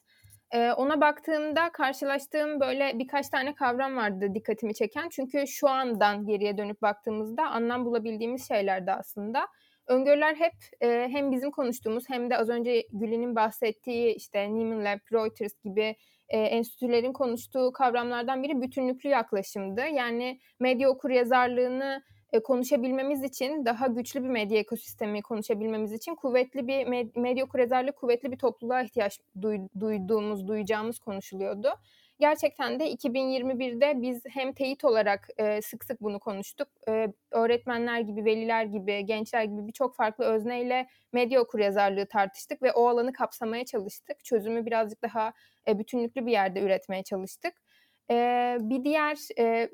Ee, 0.53 0.71
ona 0.71 1.01
baktığımda 1.01 1.69
karşılaştığım 1.71 2.59
böyle 2.59 2.99
birkaç 2.99 3.29
tane 3.29 3.55
kavram 3.55 3.97
vardı 3.97 4.33
dikkatimi 4.35 4.73
çeken. 4.73 5.09
Çünkü 5.09 5.47
şu 5.47 5.69
andan 5.69 6.25
geriye 6.25 6.57
dönüp 6.57 6.81
baktığımızda 6.81 7.49
anlam 7.49 7.85
bulabildiğimiz 7.85 8.47
şeylerdi 8.47 8.91
aslında. 8.91 9.47
Öngörüler 9.87 10.35
hep 10.35 10.53
e, 10.81 11.07
hem 11.11 11.31
bizim 11.31 11.51
konuştuğumuz 11.51 12.03
hem 12.09 12.29
de 12.29 12.37
az 12.37 12.49
önce 12.49 12.83
Gülin'in 12.93 13.35
bahsettiği 13.35 14.15
işte 14.15 14.53
Nieman 14.53 14.85
Lab, 14.85 14.99
Reuters 15.13 15.53
gibi 15.63 15.95
e, 16.29 16.37
enstitülerin 16.39 17.13
konuştuğu 17.13 17.71
kavramlardan 17.71 18.43
biri 18.43 18.61
bütünlüklü 18.61 19.09
yaklaşımdı. 19.09 19.81
Yani 19.81 20.39
medya 20.59 20.89
okur 20.89 21.09
yazarlığını 21.09 22.03
konuşabilmemiz 22.39 23.23
için 23.23 23.65
daha 23.65 23.87
güçlü 23.87 24.23
bir 24.23 24.29
medya 24.29 24.59
ekosistemi 24.59 25.21
konuşabilmemiz 25.21 25.93
için 25.93 26.15
kuvvetli 26.15 26.67
bir 26.67 26.85
med- 26.87 27.19
medya 27.19 27.45
kurezarlı 27.45 27.91
kuvvetli 27.91 28.31
bir 28.31 28.37
topluluğa 28.37 28.81
ihtiyaç 28.81 29.19
duy- 29.41 29.67
duyduğumuz, 29.79 30.47
duyacağımız 30.47 30.99
konuşuluyordu. 30.99 31.69
Gerçekten 32.19 32.79
de 32.79 32.91
2021'de 32.91 34.01
biz 34.01 34.21
hem 34.29 34.53
teyit 34.53 34.85
olarak 34.85 35.27
e, 35.37 35.61
sık 35.61 35.83
sık 35.83 36.01
bunu 36.01 36.19
konuştuk. 36.19 36.67
E, 36.89 37.07
öğretmenler 37.31 37.99
gibi, 37.99 38.25
veliler 38.25 38.63
gibi, 38.65 39.05
gençler 39.05 39.43
gibi 39.43 39.67
birçok 39.67 39.95
farklı 39.95 40.25
özneyle 40.25 40.87
medya 41.13 41.41
okuryazarlığı 41.41 42.05
tartıştık 42.05 42.61
ve 42.61 42.71
o 42.71 42.87
alanı 42.87 43.13
kapsamaya 43.13 43.65
çalıştık. 43.65 44.23
Çözümü 44.23 44.65
birazcık 44.65 45.01
daha 45.01 45.33
e, 45.67 45.79
bütünlüklü 45.79 46.25
bir 46.25 46.31
yerde 46.31 46.61
üretmeye 46.61 47.03
çalıştık. 47.03 47.53
E, 48.11 48.57
bir 48.61 48.83
diğer 48.83 49.17
e, 49.39 49.69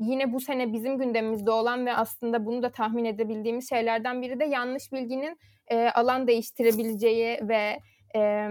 yine 0.00 0.32
bu 0.32 0.40
sene 0.40 0.72
bizim 0.72 0.98
gündemimizde 0.98 1.50
olan 1.50 1.86
ve 1.86 1.94
aslında 1.94 2.46
bunu 2.46 2.62
da 2.62 2.70
tahmin 2.70 3.04
edebildiğimiz 3.04 3.68
şeylerden 3.68 4.22
biri 4.22 4.40
de 4.40 4.44
yanlış 4.44 4.92
bilginin 4.92 5.38
e, 5.68 5.88
alan 5.88 6.26
değiştirebileceği 6.26 7.38
ve 7.42 7.78
e, 8.16 8.48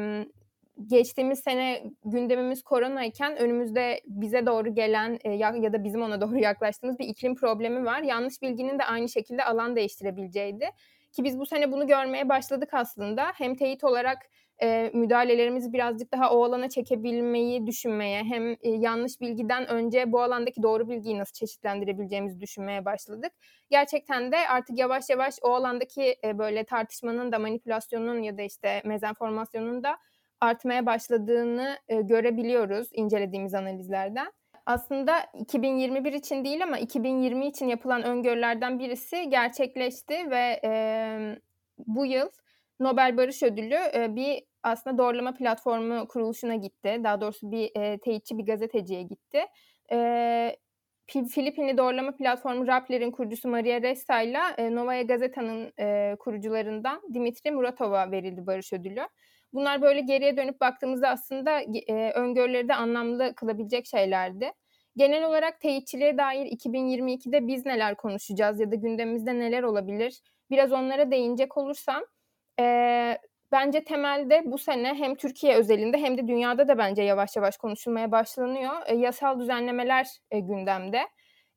geçtiğimiz 0.87 1.39
sene 1.39 1.83
gündemimiz 2.05 2.63
koronayken 2.63 3.37
önümüzde 3.37 4.01
bize 4.05 4.45
doğru 4.45 4.75
gelen 4.75 5.19
e, 5.23 5.31
ya, 5.31 5.55
ya 5.61 5.73
da 5.73 5.83
bizim 5.83 6.01
ona 6.01 6.21
doğru 6.21 6.39
yaklaştığımız 6.39 6.99
bir 6.99 7.07
iklim 7.07 7.35
problemi 7.35 7.85
var. 7.85 8.01
Yanlış 8.01 8.41
bilginin 8.41 8.79
de 8.79 8.83
aynı 8.83 9.09
şekilde 9.09 9.45
alan 9.45 9.75
değiştirebileceğiydi. 9.75 10.69
Ki 11.11 11.23
biz 11.23 11.39
bu 11.39 11.45
sene 11.45 11.71
bunu 11.71 11.87
görmeye 11.87 12.29
başladık 12.29 12.69
aslında. 12.73 13.31
Hem 13.35 13.55
teyit 13.55 13.83
olarak 13.83 14.17
e, 14.61 14.91
müdahalelerimizi 14.93 15.73
birazcık 15.73 16.13
daha 16.13 16.31
o 16.31 16.43
alana 16.43 16.69
çekebilmeyi 16.69 17.67
düşünmeye 17.67 18.23
hem 18.23 18.51
e, 18.51 18.57
yanlış 18.63 19.21
bilgiden 19.21 19.67
önce 19.67 20.11
bu 20.11 20.21
alandaki 20.21 20.63
doğru 20.63 20.89
bilgiyi 20.89 21.17
nasıl 21.17 21.33
çeşitlendirebileceğimizi 21.33 22.41
düşünmeye 22.41 22.85
başladık. 22.85 23.31
Gerçekten 23.69 24.31
de 24.31 24.37
artık 24.49 24.77
yavaş 24.77 25.09
yavaş 25.09 25.35
o 25.41 25.53
alandaki 25.53 26.15
e, 26.23 26.37
böyle 26.37 26.63
tartışmanın 26.63 27.31
da 27.31 27.39
manipülasyonun 27.39 28.21
ya 28.21 28.37
da 28.37 28.41
işte 28.41 28.81
mezenformasyonun 28.85 29.83
da 29.83 29.97
artmaya 30.41 30.85
başladığını 30.85 31.77
e, 31.87 32.01
görebiliyoruz 32.01 32.87
incelediğimiz 32.93 33.53
analizlerden. 33.53 34.31
Aslında 34.65 35.25
2021 35.39 36.13
için 36.13 36.45
değil 36.45 36.63
ama 36.63 36.79
2020 36.79 37.47
için 37.47 37.67
yapılan 37.67 38.03
öngörülerden 38.03 38.79
birisi 38.79 39.29
gerçekleşti 39.29 40.31
ve 40.31 40.59
e, 40.63 40.71
bu 41.87 42.05
yıl 42.05 42.29
Nobel 42.79 43.17
Barış 43.17 43.43
Ödülü 43.43 43.79
e, 43.93 44.15
bir 44.15 44.48
aslında 44.63 44.97
doğrulama 44.97 45.33
platformu 45.33 46.07
kuruluşuna 46.07 46.55
gitti. 46.55 47.01
Daha 47.03 47.21
doğrusu 47.21 47.51
bir 47.51 47.71
e, 47.75 47.97
teyitçi 47.97 48.37
bir 48.37 48.45
gazeteciye 48.45 49.01
gitti. 49.01 49.45
E, 49.91 50.55
Filipinli 51.07 51.77
doğrulama 51.77 52.15
platformu 52.15 52.67
Rappler'in 52.67 53.11
kurucusu 53.11 53.49
Maria 53.49 53.81
Ressa 53.81 54.21
ile 54.21 54.75
Novaya 54.75 55.01
Gazeta'nın 55.01 55.73
e, 55.79 56.15
kurucularından 56.19 57.01
Dimitri 57.13 57.51
Muratov'a 57.51 58.11
verildi 58.11 58.47
Barış 58.47 58.73
Ödülü. 58.73 59.07
Bunlar 59.53 59.81
böyle 59.81 60.01
geriye 60.01 60.37
dönüp 60.37 60.61
baktığımızda 60.61 61.09
aslında 61.09 61.61
e, 61.87 62.11
öngörüleri 62.11 62.67
de 62.67 62.75
anlamlı 62.75 63.35
kılabilecek 63.35 63.85
şeylerdi. 63.85 64.51
Genel 64.95 65.23
olarak 65.23 65.59
teyitçiliğe 65.59 66.17
dair 66.17 66.45
2022'de 66.45 67.47
biz 67.47 67.65
neler 67.65 67.95
konuşacağız 67.95 68.59
ya 68.59 68.71
da 68.71 68.75
gündemimizde 68.75 69.39
neler 69.39 69.63
olabilir? 69.63 70.21
Biraz 70.51 70.71
onlara 70.71 71.11
değinecek 71.11 71.57
olursam 71.57 72.03
e, 72.59 73.17
bence 73.51 73.83
temelde 73.83 74.41
bu 74.45 74.57
sene 74.57 74.93
hem 74.93 75.15
Türkiye 75.15 75.55
özelinde 75.55 75.97
hem 75.97 76.17
de 76.17 76.27
dünyada 76.27 76.67
da 76.67 76.77
bence 76.77 77.01
yavaş 77.03 77.35
yavaş 77.35 77.57
konuşulmaya 77.57 78.11
başlanıyor. 78.11 78.73
E, 78.85 78.95
yasal 78.95 79.39
düzenlemeler 79.39 80.07
e, 80.31 80.39
gündemde. 80.39 81.01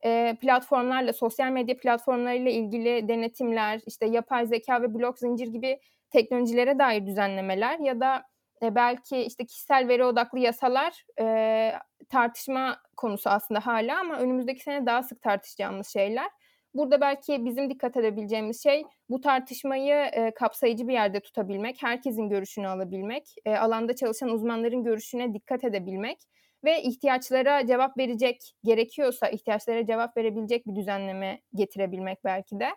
E, 0.04 0.36
platformlarla, 0.40 1.12
sosyal 1.12 1.50
medya 1.50 1.76
platformlarıyla 1.76 2.50
ilgili 2.50 3.08
denetimler, 3.08 3.80
işte 3.86 4.06
yapay 4.06 4.46
zeka 4.46 4.82
ve 4.82 4.94
blok 4.94 5.18
zincir 5.18 5.46
gibi 5.46 5.80
teknolojilere 6.10 6.78
dair 6.78 7.06
düzenlemeler 7.06 7.78
ya 7.78 8.00
da 8.00 8.22
e, 8.62 8.74
belki 8.74 9.16
işte 9.18 9.46
kişisel 9.46 9.88
veri 9.88 10.04
odaklı 10.04 10.38
yasalar 10.38 11.04
e, 11.20 11.72
tartışma 12.08 12.78
konusu 12.96 13.30
aslında 13.30 13.66
hala 13.66 14.00
ama 14.00 14.18
önümüzdeki 14.18 14.62
sene 14.62 14.86
daha 14.86 15.02
sık 15.02 15.22
tartışacağımız 15.22 15.88
şeyler. 15.88 16.28
Burada 16.74 17.00
belki 17.00 17.44
bizim 17.44 17.70
dikkat 17.70 17.96
edebileceğimiz 17.96 18.62
şey 18.62 18.84
bu 19.08 19.20
tartışmayı 19.20 19.94
e, 19.94 20.34
kapsayıcı 20.34 20.88
bir 20.88 20.92
yerde 20.92 21.20
tutabilmek, 21.20 21.82
herkesin 21.82 22.28
görüşünü 22.28 22.68
alabilmek, 22.68 23.34
e, 23.44 23.56
alanda 23.56 23.96
çalışan 23.96 24.28
uzmanların 24.28 24.84
görüşüne 24.84 25.34
dikkat 25.34 25.64
edebilmek 25.64 26.18
ve 26.64 26.82
ihtiyaçlara 26.82 27.66
cevap 27.66 27.98
verecek 27.98 28.54
gerekiyorsa 28.64 29.28
ihtiyaçlara 29.28 29.86
cevap 29.86 30.16
verebilecek 30.16 30.66
bir 30.66 30.76
düzenleme 30.76 31.40
getirebilmek 31.54 32.24
belki 32.24 32.60
de. 32.60 32.68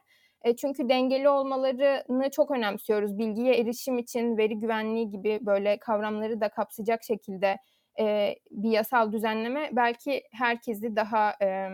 E, 0.43 0.55
çünkü 0.55 0.89
dengeli 0.89 1.29
olmalarını 1.29 2.29
çok 2.31 2.51
önemsiyoruz. 2.51 3.17
Bilgiye 3.17 3.55
erişim 3.61 3.97
için 3.97 4.37
veri 4.37 4.59
güvenliği 4.59 5.09
gibi 5.09 5.39
böyle 5.41 5.79
kavramları 5.79 6.41
da 6.41 6.49
kapsayacak 6.49 7.03
şekilde 7.03 7.57
e, 7.99 8.35
bir 8.51 8.69
yasal 8.69 9.11
düzenleme 9.11 9.69
belki 9.71 10.23
herkesi 10.31 10.95
daha 10.95 11.33
e, 11.41 11.69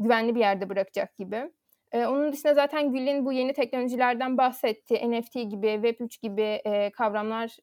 güvenli 0.00 0.34
bir 0.34 0.40
yerde 0.40 0.68
bırakacak 0.68 1.16
gibi. 1.16 1.50
E, 1.92 2.06
onun 2.06 2.32
dışında 2.32 2.54
zaten 2.54 2.92
Gül'ün 2.92 3.26
bu 3.26 3.32
yeni 3.32 3.52
teknolojilerden 3.52 4.38
bahsetti. 4.38 5.10
NFT 5.10 5.34
gibi, 5.34 5.66
Web3 5.66 6.20
gibi 6.22 6.42
e, 6.42 6.90
kavramlar 6.90 7.56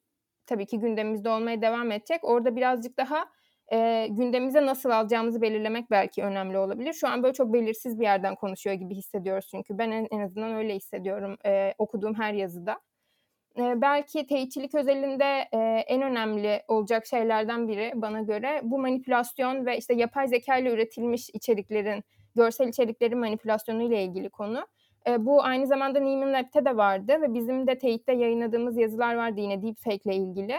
tabii 0.46 0.66
ki 0.66 0.80
gündemimizde 0.80 1.30
olmaya 1.30 1.62
devam 1.62 1.92
edecek. 1.92 2.20
Orada 2.24 2.56
birazcık 2.56 2.98
daha 2.98 3.26
e, 3.72 4.08
gündemimize 4.10 4.66
nasıl 4.66 4.90
alacağımızı 4.90 5.42
belirlemek 5.42 5.92
belki 5.92 6.24
önemli 6.24 6.58
olabilir. 6.58 6.94
Şu 6.94 7.08
an 7.08 7.24
böyle 7.24 7.34
çok 7.34 7.54
belirsiz 7.54 8.00
bir 8.00 8.04
yerden 8.04 8.36
konuşuyor 8.36 8.76
gibi 8.76 8.96
hissediyoruz 8.96 9.48
çünkü 9.52 9.78
ben 9.78 9.92
en, 9.92 10.08
en 10.12 10.20
azından 10.20 10.56
öyle 10.56 10.76
hissediyorum 10.76 11.38
e, 11.46 11.74
okuduğum 11.78 12.14
her 12.14 12.34
yazıda. 12.34 12.80
E, 13.58 13.82
belki 13.82 14.28
teyitçilik 14.28 14.76
özelinde 14.76 15.48
e, 15.54 15.58
en 15.88 16.02
önemli 16.02 16.64
olacak 16.68 17.06
şeylerden 17.06 17.68
biri 17.68 17.92
bana 17.96 18.22
göre 18.22 18.62
bu 18.64 18.80
manipülasyon 18.80 19.66
ve 19.66 19.78
işte 19.78 19.94
yapay 19.94 20.28
zeka 20.28 20.58
ile 20.58 20.72
üretilmiş 20.72 21.30
içeriklerin, 21.34 22.04
görsel 22.38 22.68
içeriklerin 22.68 23.20
manipülasyonu 23.20 23.84
ile 23.84 24.04
ilgili 24.04 24.30
konu. 24.30 24.68
E, 25.08 25.26
bu 25.26 25.44
aynı 25.44 25.68
zamanda 25.68 26.00
Neiman 26.00 26.34
Lab'te 26.34 26.66
de 26.66 26.78
vardı 26.78 27.22
ve 27.22 27.34
bizim 27.34 27.68
de 27.68 27.78
teyitte 27.78 28.14
yayınladığımız 28.14 28.78
yazılar 28.78 29.16
vardı 29.16 29.40
yine 29.42 29.62
deepfake 29.64 30.00
ile 30.06 30.16
ilgili. 30.16 30.56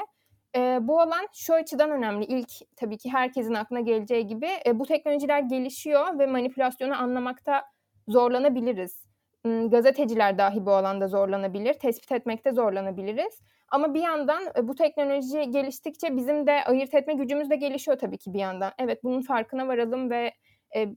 E, 0.56 0.78
bu 0.82 1.00
alan 1.00 1.28
şu 1.32 1.54
açıdan 1.54 1.90
önemli. 1.90 2.24
İlk 2.24 2.50
tabii 2.76 2.98
ki 2.98 3.12
herkesin 3.12 3.54
aklına 3.54 3.80
geleceği 3.80 4.26
gibi 4.26 4.48
e, 4.66 4.78
bu 4.78 4.86
teknolojiler 4.86 5.40
gelişiyor 5.40 6.18
ve 6.18 6.26
manipülasyonu 6.26 7.02
anlamakta 7.02 7.64
zorlanabiliriz. 8.08 9.08
Gazeteciler 9.44 10.38
dahi 10.38 10.66
bu 10.66 10.72
alanda 10.72 11.08
zorlanabilir, 11.08 11.74
tespit 11.74 12.12
etmekte 12.12 12.52
zorlanabiliriz. 12.52 13.40
Ama 13.70 13.94
bir 13.94 14.02
yandan 14.02 14.42
e, 14.56 14.68
bu 14.68 14.74
teknoloji 14.74 15.50
geliştikçe 15.50 16.16
bizim 16.16 16.46
de 16.46 16.64
ayırt 16.64 16.94
etme 16.94 17.14
gücümüz 17.14 17.50
de 17.50 17.56
gelişiyor 17.56 17.98
tabii 17.98 18.18
ki 18.18 18.34
bir 18.34 18.38
yandan. 18.38 18.72
Evet 18.78 19.04
bunun 19.04 19.22
farkına 19.22 19.68
varalım 19.68 20.10
ve 20.10 20.32
e, 20.76 20.88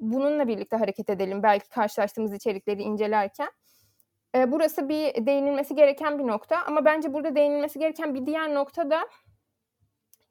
bununla 0.00 0.48
birlikte 0.48 0.76
hareket 0.76 1.10
edelim 1.10 1.42
belki 1.42 1.68
karşılaştığımız 1.68 2.34
içerikleri 2.34 2.82
incelerken. 2.82 3.50
E, 4.34 4.52
burası 4.52 4.88
bir 4.88 5.26
değinilmesi 5.26 5.74
gereken 5.74 6.18
bir 6.18 6.26
nokta 6.26 6.64
ama 6.66 6.84
bence 6.84 7.12
burada 7.12 7.34
değinilmesi 7.34 7.78
gereken 7.78 8.14
bir 8.14 8.26
diğer 8.26 8.54
nokta 8.54 8.90
da 8.90 9.08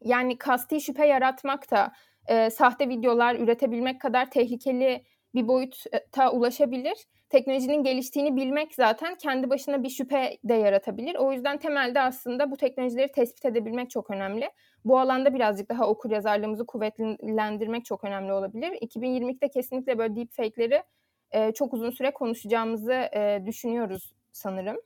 yani 0.02 0.38
kasti 0.38 0.82
şüphe 0.82 1.08
yaratmak 1.08 1.72
da 1.72 1.92
e, 2.28 2.50
sahte 2.50 2.90
videolar 2.90 3.36
üretebilmek 3.36 4.02
kadar 4.02 4.32
tehlikeli 4.32 5.04
bir 5.36 5.48
boyuta 5.48 6.32
ulaşabilir. 6.32 7.08
Teknolojinin 7.30 7.84
geliştiğini 7.84 8.36
bilmek 8.36 8.76
zaten 8.76 9.16
kendi 9.16 9.50
başına 9.50 9.84
bir 9.84 9.90
şüphe 9.90 10.38
de 10.44 10.54
yaratabilir. 10.54 11.16
O 11.16 11.32
yüzden 11.32 11.58
temelde 11.58 12.02
aslında 12.02 12.52
bu 12.52 12.58
teknolojileri 12.58 13.12
tespit 13.12 13.46
edebilmek 13.46 13.90
çok 13.90 14.10
önemli. 14.12 14.50
Bu 14.86 15.00
alanda 15.00 15.34
birazcık 15.34 15.70
daha 15.70 15.88
okur 15.88 16.12
yazarlığımızı 16.12 16.66
kuvvetlendirmek 16.66 17.86
çok 17.86 18.04
önemli 18.04 18.34
olabilir. 18.34 18.72
2022'de 18.72 19.50
kesinlikle 19.50 19.98
böyle 19.98 20.16
deepfake'leri 20.16 20.84
e, 21.32 21.52
çok 21.52 21.74
uzun 21.74 21.90
süre 21.90 22.12
konuşacağımızı 22.12 22.94
e, 22.94 23.44
düşünüyoruz 23.46 24.14
sanırım. 24.32 24.78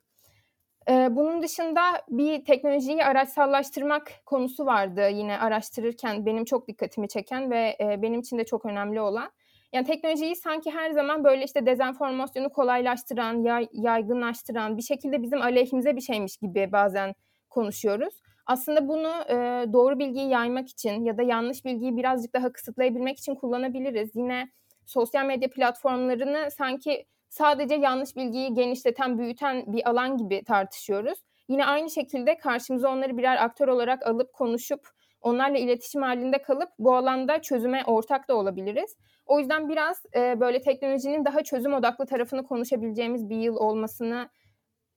E, 0.89 1.07
bunun 1.15 1.43
dışında 1.43 1.81
bir 2.09 2.45
teknolojiyi 2.45 3.05
araçsallaştırmak 3.05 4.11
konusu 4.25 4.65
vardı 4.65 5.09
yine 5.09 5.39
araştırırken 5.39 6.25
benim 6.25 6.45
çok 6.45 6.67
dikkatimi 6.67 7.07
çeken 7.07 7.51
ve 7.51 7.77
e, 7.79 8.01
benim 8.01 8.19
için 8.19 8.37
de 8.37 8.45
çok 8.45 8.65
önemli 8.65 9.01
olan. 9.01 9.31
Yani 9.73 9.85
teknolojiyi 9.85 10.35
sanki 10.35 10.71
her 10.71 10.91
zaman 10.91 11.23
böyle 11.23 11.43
işte 11.43 11.65
dezenformasyonu 11.65 12.49
kolaylaştıran, 12.49 13.43
yay, 13.43 13.67
yaygınlaştıran, 13.71 14.77
bir 14.77 14.81
şekilde 14.81 15.21
bizim 15.21 15.41
aleyhimize 15.41 15.95
bir 15.95 16.01
şeymiş 16.01 16.37
gibi 16.37 16.71
bazen 16.71 17.15
konuşuyoruz. 17.49 18.13
Aslında 18.45 18.87
bunu 18.87 19.11
e, 19.29 19.33
doğru 19.73 19.99
bilgiyi 19.99 20.29
yaymak 20.29 20.69
için 20.69 21.05
ya 21.05 21.17
da 21.17 21.21
yanlış 21.23 21.65
bilgiyi 21.65 21.97
birazcık 21.97 22.33
daha 22.33 22.51
kısıtlayabilmek 22.51 23.17
için 23.17 23.35
kullanabiliriz. 23.35 24.15
Yine 24.15 24.51
sosyal 24.85 25.25
medya 25.25 25.49
platformlarını 25.49 26.51
sanki 26.51 27.05
sadece 27.29 27.75
yanlış 27.75 28.15
bilgiyi 28.15 28.53
genişleten, 28.53 29.17
büyüten 29.17 29.73
bir 29.73 29.89
alan 29.89 30.17
gibi 30.17 30.43
tartışıyoruz. 30.43 31.19
Yine 31.47 31.65
aynı 31.65 31.89
şekilde 31.89 32.37
karşımıza 32.37 32.89
onları 32.89 33.17
birer 33.17 33.43
aktör 33.43 33.67
olarak 33.67 34.07
alıp 34.07 34.33
konuşup 34.33 34.89
onlarla 35.21 35.57
iletişim 35.57 36.01
halinde 36.01 36.41
kalıp 36.41 36.69
bu 36.79 36.95
alanda 36.95 37.41
çözüme 37.41 37.83
ortak 37.85 38.27
da 38.27 38.35
olabiliriz. 38.35 38.97
O 39.25 39.39
yüzden 39.39 39.69
biraz 39.69 40.03
e, 40.15 40.39
böyle 40.39 40.61
teknolojinin 40.61 41.25
daha 41.25 41.43
çözüm 41.43 41.73
odaklı 41.73 42.05
tarafını 42.05 42.43
konuşabileceğimiz 42.43 43.29
bir 43.29 43.37
yıl 43.37 43.55
olmasını 43.55 44.29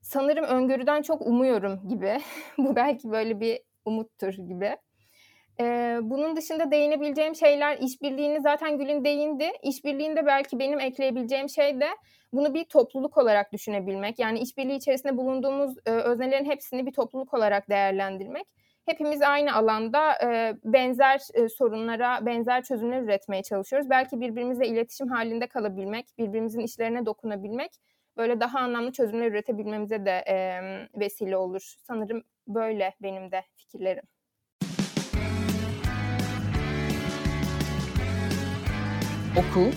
sanırım 0.02 0.44
öngörüden 0.44 1.02
çok 1.02 1.26
umuyorum 1.26 1.88
gibi. 1.88 2.18
bu 2.58 2.76
belki 2.76 3.10
böyle 3.10 3.40
bir 3.40 3.58
umuttur 3.84 4.34
gibi. 4.34 4.76
Ee, 5.60 5.98
bunun 6.02 6.36
dışında 6.36 6.70
değinebileceğim 6.70 7.34
şeyler 7.34 7.78
işbirliğini 7.78 8.40
zaten 8.40 8.78
Gül'ün 8.78 9.04
değindi. 9.04 9.52
İşbirliğinde 9.62 10.26
belki 10.26 10.58
benim 10.58 10.80
ekleyebileceğim 10.80 11.48
şey 11.48 11.80
de 11.80 11.88
bunu 12.32 12.54
bir 12.54 12.64
topluluk 12.64 13.18
olarak 13.18 13.52
düşünebilmek. 13.52 14.18
Yani 14.18 14.38
işbirliği 14.38 14.76
içerisinde 14.76 15.16
bulunduğumuz 15.16 15.76
e, 15.86 15.90
öznelerin 15.90 16.44
hepsini 16.44 16.86
bir 16.86 16.92
topluluk 16.92 17.34
olarak 17.34 17.68
değerlendirmek. 17.68 18.46
Hepimiz 18.86 19.22
aynı 19.22 19.54
alanda 19.54 20.12
e, 20.22 20.56
benzer 20.64 21.20
e, 21.34 21.48
sorunlara, 21.48 22.26
benzer 22.26 22.62
çözümler 22.62 23.02
üretmeye 23.02 23.42
çalışıyoruz. 23.42 23.90
Belki 23.90 24.20
birbirimizle 24.20 24.66
iletişim 24.66 25.08
halinde 25.08 25.46
kalabilmek, 25.46 26.06
birbirimizin 26.18 26.60
işlerine 26.60 27.06
dokunabilmek 27.06 27.70
böyle 28.16 28.40
daha 28.40 28.58
anlamlı 28.58 28.92
çözümler 28.92 29.26
üretebilmemize 29.26 30.04
de 30.06 30.24
e, 30.28 30.60
vesile 31.00 31.36
olur. 31.36 31.74
Sanırım 31.82 32.22
böyle 32.48 32.94
benim 33.02 33.32
de 33.32 33.42
fikirlerim. 33.56 34.04
Oku, 39.38 39.70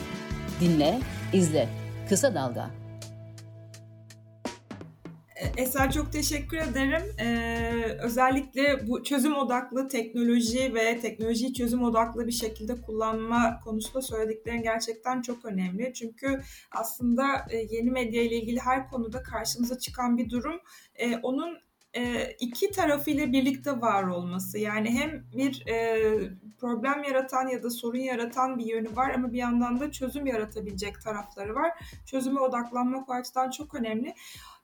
dinle, 0.61 0.99
izle. 1.33 1.67
Kısa 2.09 2.35
Dalga. 2.35 2.78
E, 5.39 5.61
Eser 5.61 5.91
çok 5.91 6.11
teşekkür 6.11 6.57
ederim. 6.57 7.15
Ee, 7.19 7.97
özellikle 8.01 8.87
bu 8.87 9.03
çözüm 9.03 9.35
odaklı 9.35 9.87
teknoloji 9.87 10.73
ve 10.73 10.99
teknolojiyi 10.99 11.53
çözüm 11.53 11.83
odaklı 11.83 12.27
bir 12.27 12.31
şekilde 12.31 12.81
kullanma 12.81 13.59
konusunda 13.63 14.01
söylediklerin 14.01 14.63
gerçekten 14.63 15.21
çok 15.21 15.45
önemli. 15.45 15.93
Çünkü 15.93 16.41
aslında 16.71 17.23
e, 17.49 17.57
yeni 17.57 17.91
medya 17.91 18.21
ile 18.23 18.35
ilgili 18.35 18.59
her 18.59 18.89
konuda 18.89 19.23
karşımıza 19.23 19.79
çıkan 19.79 20.17
bir 20.17 20.29
durum 20.29 20.59
e, 20.95 21.17
onun 21.17 21.57
e, 21.93 22.31
iki 22.39 22.71
tarafıyla 22.71 23.31
birlikte 23.31 23.81
var 23.81 24.03
olması. 24.03 24.59
Yani 24.59 24.89
hem 24.91 25.23
bir 25.37 25.67
e, 25.67 25.99
problem 26.59 27.03
yaratan 27.03 27.47
ya 27.47 27.63
da 27.63 27.69
sorun 27.69 27.99
yaratan 27.99 28.59
bir 28.59 28.65
yönü 28.65 28.95
var 28.95 29.13
ama 29.15 29.33
bir 29.33 29.37
yandan 29.37 29.79
da 29.79 29.91
çözüm 29.91 30.25
yaratabilecek 30.25 31.01
tarafları 31.01 31.55
var. 31.55 31.71
Çözüme 32.05 32.39
odaklanmak 32.39 33.09
o 33.09 33.13
açıdan 33.13 33.49
çok 33.49 33.75
önemli. 33.75 34.15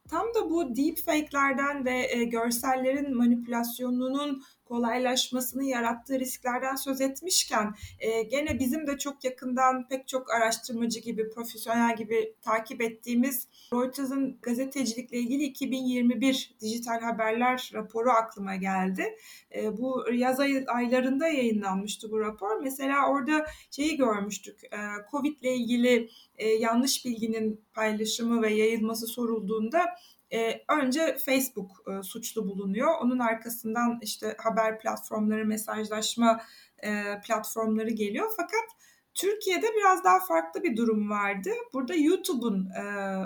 Tam 0.09 0.25
da 0.35 0.49
bu 0.49 0.75
deepfake'lerden 0.75 1.85
ve 1.85 2.07
e, 2.11 2.23
görsellerin 2.23 3.17
manipülasyonunun 3.17 4.41
kolaylaşmasını 4.65 5.63
yarattığı 5.63 6.19
risklerden 6.19 6.75
söz 6.75 7.01
etmişken 7.01 7.75
e, 7.99 8.23
gene 8.23 8.59
bizim 8.59 8.87
de 8.87 8.97
çok 8.97 9.23
yakından 9.23 9.87
pek 9.87 10.07
çok 10.07 10.33
araştırmacı 10.33 10.99
gibi, 10.99 11.29
profesyonel 11.29 11.95
gibi 11.95 12.33
takip 12.41 12.81
ettiğimiz 12.81 13.47
Reuters'ın 13.73 14.37
gazetecilikle 14.41 15.17
ilgili 15.17 15.43
2021 15.43 16.55
dijital 16.61 17.01
haberler 17.01 17.71
raporu 17.73 18.09
aklıma 18.09 18.55
geldi. 18.55 19.15
E, 19.55 19.77
bu 19.77 20.05
yaz 20.13 20.39
ay, 20.39 20.65
aylarında 20.67 21.27
yayınlanmıştı 21.27 22.11
bu 22.11 22.19
rapor. 22.19 22.61
Mesela 22.61 23.09
orada 23.09 23.45
şeyi 23.71 23.97
görmüştük, 23.97 24.63
e, 24.63 24.77
Covid 25.11 25.41
ile 25.41 25.55
ilgili 25.55 26.09
e, 26.37 26.47
yanlış 26.49 27.05
bilginin 27.05 27.61
paylaşımı 27.73 28.41
ve 28.41 28.53
yayılması 28.53 29.07
sorulduğunda 29.07 29.85
e, 30.33 30.63
önce 30.81 31.17
Facebook 31.25 31.71
e, 31.87 32.03
suçlu 32.03 32.47
bulunuyor. 32.47 32.91
Onun 33.01 33.19
arkasından 33.19 33.99
işte 34.01 34.37
haber 34.39 34.79
platformları, 34.79 35.45
mesajlaşma 35.45 36.41
e, 36.79 37.03
platformları 37.27 37.89
geliyor. 37.89 38.31
Fakat 38.37 38.65
Türkiye'de 39.13 39.67
biraz 39.77 40.03
daha 40.03 40.19
farklı 40.19 40.63
bir 40.63 40.77
durum 40.77 41.09
vardı. 41.09 41.49
Burada 41.73 41.95
YouTube'un 41.95 42.69
e, 42.69 42.81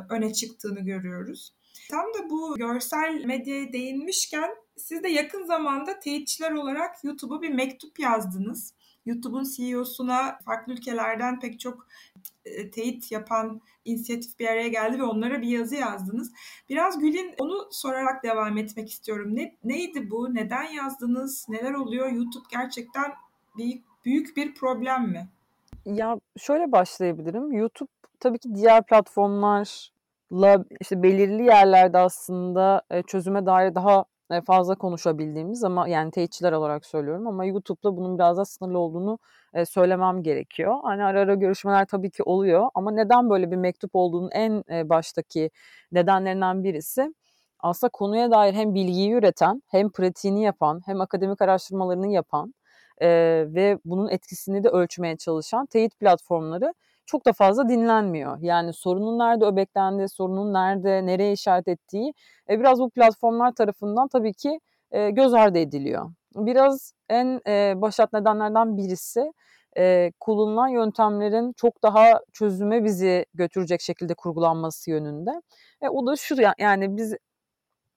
öne 0.09 0.33
çıktığını 0.33 0.79
görüyoruz. 0.79 1.53
Tam 1.91 2.05
da 2.13 2.29
bu 2.29 2.55
görsel 2.57 3.25
medyaya 3.25 3.73
değinmişken 3.73 4.49
siz 4.77 5.03
de 5.03 5.09
yakın 5.09 5.45
zamanda 5.45 5.99
teyitçiler 5.99 6.51
olarak 6.51 7.03
YouTube'a 7.03 7.41
bir 7.41 7.49
mektup 7.49 7.99
yazdınız. 7.99 8.73
YouTube'un 9.05 9.43
CEO'suna 9.43 10.39
farklı 10.45 10.73
ülkelerden 10.73 11.39
pek 11.39 11.59
çok 11.59 11.87
e, 12.45 12.71
teyit 12.71 13.11
yapan 13.11 13.61
inisiyatif 13.85 14.39
bir 14.39 14.47
araya 14.47 14.67
geldi 14.67 14.99
ve 14.99 15.03
onlara 15.03 15.41
bir 15.41 15.47
yazı 15.47 15.75
yazdınız. 15.75 16.31
Biraz 16.69 16.99
Gül'in 16.99 17.35
onu 17.39 17.67
sorarak 17.71 18.23
devam 18.23 18.57
etmek 18.57 18.89
istiyorum. 18.89 19.35
Ne, 19.35 19.55
neydi 19.63 20.11
bu? 20.11 20.35
Neden 20.35 20.63
yazdınız? 20.63 21.45
Neler 21.49 21.73
oluyor? 21.73 22.09
YouTube 22.09 22.45
gerçekten 22.51 23.13
büyük, 23.57 23.85
büyük 24.05 24.37
bir 24.37 24.53
problem 24.53 25.09
mi? 25.09 25.29
Ya 25.85 26.19
şöyle 26.37 26.71
başlayabilirim. 26.71 27.51
YouTube 27.51 27.91
tabii 28.19 28.39
ki 28.39 28.55
diğer 28.55 28.85
platformlarla 28.85 30.65
işte 30.81 31.03
belirli 31.03 31.43
yerlerde 31.43 31.97
aslında 31.97 32.81
e, 32.91 33.03
çözüme 33.03 33.45
dair 33.45 33.75
daha 33.75 34.05
fazla 34.47 34.75
konuşabildiğimiz 34.75 35.63
ama 35.63 35.87
yani 35.87 36.11
teyitçiler 36.11 36.51
olarak 36.51 36.85
söylüyorum 36.85 37.27
ama 37.27 37.45
YouTube'da 37.45 37.97
bunun 37.97 38.17
biraz 38.17 38.37
daha 38.37 38.45
sınırlı 38.45 38.79
olduğunu 38.79 39.19
e, 39.53 39.65
söylemem 39.65 40.23
gerekiyor. 40.23 40.75
Hani 40.83 41.03
ara 41.03 41.19
ara 41.19 41.35
görüşmeler 41.35 41.85
tabii 41.85 42.11
ki 42.11 42.23
oluyor 42.23 42.69
ama 42.75 42.91
neden 42.91 43.29
böyle 43.29 43.51
bir 43.51 43.55
mektup 43.57 43.91
olduğunun 43.93 44.29
en 44.31 44.63
e, 44.71 44.89
baştaki 44.89 45.51
nedenlerinden 45.91 46.63
birisi 46.63 47.13
aslında 47.59 47.91
konuya 47.91 48.31
dair 48.31 48.53
hem 48.53 48.75
bilgiyi 48.75 49.11
üreten 49.11 49.63
hem 49.67 49.91
pratiğini 49.91 50.43
yapan 50.43 50.81
hem 50.85 51.01
akademik 51.01 51.41
araştırmalarını 51.41 52.07
yapan 52.07 52.53
e, 53.01 53.07
ve 53.47 53.79
bunun 53.85 54.09
etkisini 54.09 54.63
de 54.63 54.69
ölçmeye 54.69 55.17
çalışan 55.17 55.65
teyit 55.65 55.99
platformları 55.99 56.73
çok 57.09 57.25
da 57.25 57.33
fazla 57.33 57.69
dinlenmiyor. 57.69 58.37
Yani 58.41 58.73
sorunun 58.73 59.19
nerede 59.19 59.45
öbeklendiği, 59.45 60.09
sorunun 60.09 60.53
nerede, 60.53 61.05
nereye 61.05 61.31
işaret 61.31 61.67
ettiği 61.67 62.13
e, 62.49 62.59
biraz 62.59 62.79
bu 62.79 62.89
platformlar 62.89 63.51
tarafından 63.51 64.07
tabii 64.07 64.33
ki 64.33 64.59
e, 64.91 65.09
göz 65.09 65.33
ardı 65.33 65.59
ediliyor. 65.59 66.11
Biraz 66.35 66.93
en 67.09 67.41
e, 67.47 67.73
başat 67.81 68.13
nedenlerden 68.13 68.77
birisi 68.77 69.33
e, 69.77 70.11
kullanılan 70.19 70.67
yöntemlerin 70.67 71.53
çok 71.53 71.83
daha 71.83 72.19
çözüme 72.33 72.83
bizi 72.83 73.25
götürecek 73.33 73.81
şekilde 73.81 74.13
kurgulanması 74.13 74.91
yönünde. 74.91 75.31
E, 75.81 75.89
o 75.89 76.07
da 76.07 76.15
şu 76.15 76.35
yani 76.59 76.97
biz 76.97 77.15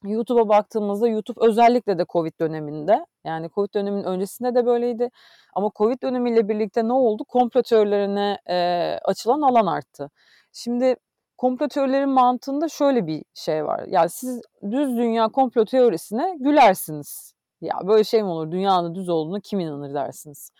YouTube'a 0.04 0.48
baktığımızda 0.48 1.08
YouTube 1.08 1.46
özellikle 1.46 1.98
de 1.98 2.04
Covid 2.08 2.40
döneminde 2.40 3.06
yani 3.24 3.50
Covid 3.50 3.74
döneminin 3.74 4.04
öncesinde 4.04 4.54
de 4.54 4.66
böyleydi 4.66 5.10
ama 5.54 5.70
Covid 5.76 6.02
dönemiyle 6.02 6.48
birlikte 6.48 6.88
ne 6.88 6.92
oldu? 6.92 7.24
Komplo 7.28 7.62
teorilerine 7.62 8.38
e, 8.48 8.56
açılan 9.04 9.42
alan 9.42 9.66
arttı. 9.66 10.10
Şimdi 10.52 10.96
komplo 11.38 11.68
teorilerin 11.68 12.08
mantığında 12.08 12.68
şöyle 12.68 13.06
bir 13.06 13.24
şey 13.34 13.64
var. 13.64 13.84
Yani 13.88 14.10
siz 14.10 14.40
düz 14.70 14.96
dünya 14.96 15.28
komplo 15.28 15.64
teorisine 15.64 16.36
gülersiniz. 16.40 17.34
Ya 17.60 17.74
böyle 17.86 18.04
şey 18.04 18.22
mi 18.22 18.28
olur? 18.28 18.50
Dünyanın 18.50 18.94
düz 18.94 19.08
olduğunu 19.08 19.40
kim 19.40 19.60
inanır 19.60 19.94
dersiniz. 19.94 20.50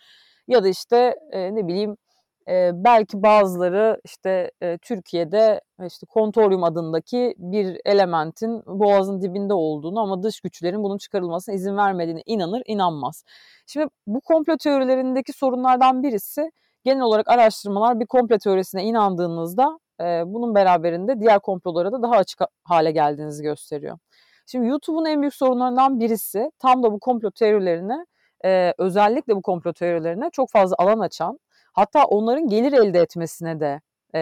Ya 0.47 0.63
da 0.63 0.67
işte 0.67 1.15
e, 1.31 1.55
ne 1.55 1.67
bileyim 1.67 1.97
e, 2.49 2.71
belki 2.73 3.23
bazıları 3.23 4.01
işte 4.05 4.51
e, 4.61 4.77
Türkiye'de 4.77 5.61
işte 5.87 6.05
kontoryum 6.09 6.63
adındaki 6.63 7.35
bir 7.37 7.81
elementin 7.85 8.63
boğazın 8.65 9.21
dibinde 9.21 9.53
olduğunu 9.53 9.99
ama 9.99 10.23
dış 10.23 10.41
güçlerin 10.41 10.83
bunun 10.83 10.97
çıkarılmasına 10.97 11.55
izin 11.55 11.77
vermediğine 11.77 12.21
inanır, 12.25 12.61
inanmaz. 12.65 13.23
Şimdi 13.67 13.87
bu 14.07 14.21
komplo 14.21 14.57
teorilerindeki 14.57 15.33
sorunlardan 15.33 16.03
birisi 16.03 16.51
genel 16.83 17.01
olarak 17.01 17.27
araştırmalar 17.29 17.99
bir 17.99 18.05
komplo 18.05 18.37
teorisine 18.37 18.83
inandığınızda 18.83 19.79
e, 20.01 20.23
bunun 20.25 20.55
beraberinde 20.55 21.19
diğer 21.19 21.39
komplolara 21.39 21.91
da 21.91 22.01
daha 22.01 22.15
açık 22.15 22.41
hale 22.63 22.91
geldiğinizi 22.91 23.43
gösteriyor. 23.43 23.97
Şimdi 24.47 24.67
YouTube'un 24.67 25.05
en 25.05 25.21
büyük 25.21 25.33
sorunlarından 25.35 25.99
birisi 25.99 26.51
tam 26.59 26.83
da 26.83 26.91
bu 26.91 26.99
komplo 26.99 27.31
teorilerine 27.31 28.05
e, 28.45 28.73
özellikle 28.77 29.35
bu 29.35 29.41
komplo 29.41 29.73
teorilerine 29.73 30.29
çok 30.33 30.51
fazla 30.51 30.75
alan 30.79 30.99
açan 30.99 31.39
hatta 31.73 32.05
onların 32.05 32.47
gelir 32.47 32.73
elde 32.73 32.99
etmesine 32.99 33.59
de 33.59 33.81
e, 34.15 34.21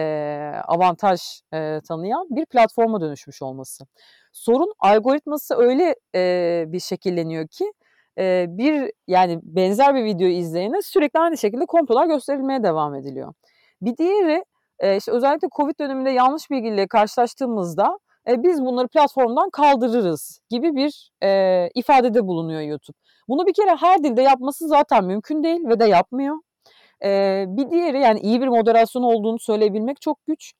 avantaj 0.64 1.20
e, 1.54 1.80
tanıyan 1.88 2.26
bir 2.30 2.46
platforma 2.46 3.00
dönüşmüş 3.00 3.42
olması. 3.42 3.84
Sorun 4.32 4.72
algoritması 4.78 5.54
öyle 5.56 5.94
e, 6.14 6.64
bir 6.68 6.80
şekilleniyor 6.80 7.48
ki 7.48 7.72
e, 8.18 8.46
bir 8.48 8.92
yani 9.06 9.40
benzer 9.42 9.94
bir 9.94 10.04
video 10.04 10.28
izleyene 10.28 10.82
sürekli 10.82 11.20
aynı 11.20 11.38
şekilde 11.38 11.66
komplolar 11.66 12.06
gösterilmeye 12.06 12.62
devam 12.62 12.94
ediliyor. 12.94 13.34
Bir 13.82 13.96
diğeri 13.96 14.44
e, 14.78 14.96
işte 14.96 15.12
özellikle 15.12 15.48
Covid 15.56 15.80
döneminde 15.80 16.10
yanlış 16.10 16.50
bilgiyle 16.50 16.86
karşılaştığımızda 16.86 17.98
e, 18.28 18.42
biz 18.42 18.60
bunları 18.64 18.88
platformdan 18.88 19.50
kaldırırız 19.50 20.40
gibi 20.50 20.76
bir 20.76 21.10
e, 21.22 21.68
ifadede 21.74 22.26
bulunuyor 22.26 22.60
YouTube. 22.60 22.96
Bunu 23.28 23.46
bir 23.46 23.54
kere 23.54 23.76
her 23.76 24.04
dilde 24.04 24.22
yapması 24.22 24.68
zaten 24.68 25.04
mümkün 25.04 25.42
değil 25.42 25.60
ve 25.68 25.80
de 25.80 25.84
yapmıyor. 25.84 26.36
E, 27.04 27.44
bir 27.48 27.70
diğeri 27.70 28.00
yani 28.00 28.20
iyi 28.20 28.40
bir 28.40 28.48
moderasyon 28.48 29.02
olduğunu 29.02 29.38
söyleyebilmek 29.38 30.00
çok 30.00 30.26
güç. 30.26 30.52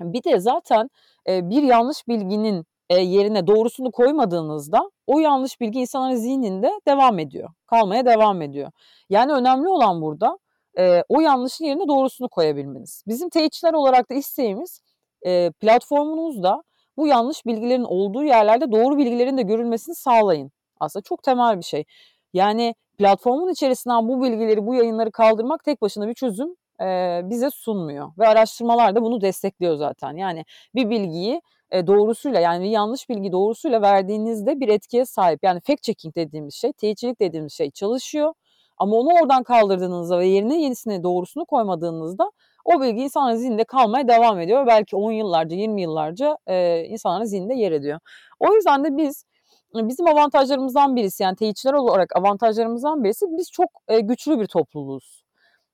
Bir 0.00 0.24
de 0.24 0.40
zaten 0.40 0.90
e, 1.28 1.50
bir 1.50 1.62
yanlış 1.62 2.08
bilginin 2.08 2.66
e, 2.90 2.96
yerine 2.96 3.46
doğrusunu 3.46 3.90
koymadığınızda 3.90 4.90
o 5.06 5.18
yanlış 5.18 5.60
bilgi 5.60 5.80
insanların 5.80 6.16
zihninde 6.16 6.80
devam 6.88 7.18
ediyor. 7.18 7.50
Kalmaya 7.66 8.06
devam 8.06 8.42
ediyor. 8.42 8.70
Yani 9.10 9.32
önemli 9.32 9.68
olan 9.68 10.02
burada 10.02 10.38
e, 10.78 11.02
o 11.08 11.20
yanlışın 11.20 11.64
yerine 11.64 11.88
doğrusunu 11.88 12.28
koyabilmeniz. 12.28 13.02
Bizim 13.06 13.28
teyitçiler 13.30 13.72
olarak 13.72 14.10
da 14.10 14.14
isteğimiz 14.14 14.80
e, 15.26 15.50
platformunuzda 15.50 16.62
bu 16.96 17.06
yanlış 17.06 17.46
bilgilerin 17.46 17.84
olduğu 17.84 18.24
yerlerde 18.24 18.72
doğru 18.72 18.98
bilgilerin 18.98 19.38
de 19.38 19.42
görülmesini 19.42 19.94
sağlayın. 19.94 20.50
Aslında 20.80 21.02
çok 21.02 21.22
temel 21.22 21.58
bir 21.58 21.64
şey. 21.64 21.84
Yani 22.32 22.74
platformun 22.98 23.52
içerisinden 23.52 24.08
bu 24.08 24.22
bilgileri, 24.22 24.66
bu 24.66 24.74
yayınları 24.74 25.10
kaldırmak 25.10 25.64
tek 25.64 25.82
başına 25.82 26.08
bir 26.08 26.14
çözüm 26.14 26.48
e, 26.80 27.20
bize 27.24 27.50
sunmuyor. 27.50 28.12
Ve 28.18 28.28
araştırmalar 28.28 28.94
da 28.94 29.02
bunu 29.02 29.20
destekliyor 29.20 29.76
zaten. 29.76 30.16
Yani 30.16 30.44
bir 30.74 30.90
bilgiyi 30.90 31.42
e, 31.70 31.86
doğrusuyla 31.86 32.40
yani 32.40 32.64
bir 32.64 32.70
yanlış 32.70 33.08
bilgi 33.08 33.32
doğrusuyla 33.32 33.82
verdiğinizde 33.82 34.60
bir 34.60 34.68
etkiye 34.68 35.04
sahip. 35.04 35.40
Yani 35.42 35.60
fact 35.60 35.82
checking 35.82 36.16
dediğimiz 36.16 36.54
şey, 36.54 36.72
teyitçilik 36.72 37.20
dediğimiz 37.20 37.52
şey 37.52 37.70
çalışıyor. 37.70 38.34
Ama 38.78 38.96
onu 38.96 39.08
oradan 39.22 39.42
kaldırdığınızda 39.42 40.18
ve 40.18 40.26
yerine 40.26 40.62
yenisine 40.62 41.02
doğrusunu 41.02 41.44
koymadığınızda 41.44 42.30
o 42.64 42.80
bilgi 42.80 43.02
insanların 43.02 43.36
zihninde 43.36 43.64
kalmaya 43.64 44.08
devam 44.08 44.40
ediyor. 44.40 44.66
Belki 44.66 44.96
10 44.96 45.12
yıllarca, 45.12 45.56
20 45.56 45.82
yıllarca 45.82 46.36
e, 46.46 46.84
insanların 46.84 47.24
zihninde 47.24 47.54
yer 47.54 47.72
ediyor. 47.72 48.00
O 48.40 48.54
yüzden 48.54 48.84
de 48.84 48.96
biz 48.96 49.24
bizim 49.74 50.06
avantajlarımızdan 50.06 50.96
birisi 50.96 51.22
yani 51.22 51.36
teyitçiler 51.36 51.72
olarak 51.72 52.16
avantajlarımızdan 52.16 53.04
birisi 53.04 53.26
biz 53.28 53.50
çok 53.50 53.70
e, 53.88 54.00
güçlü 54.00 54.40
bir 54.40 54.46
topluluğuz. 54.46 55.24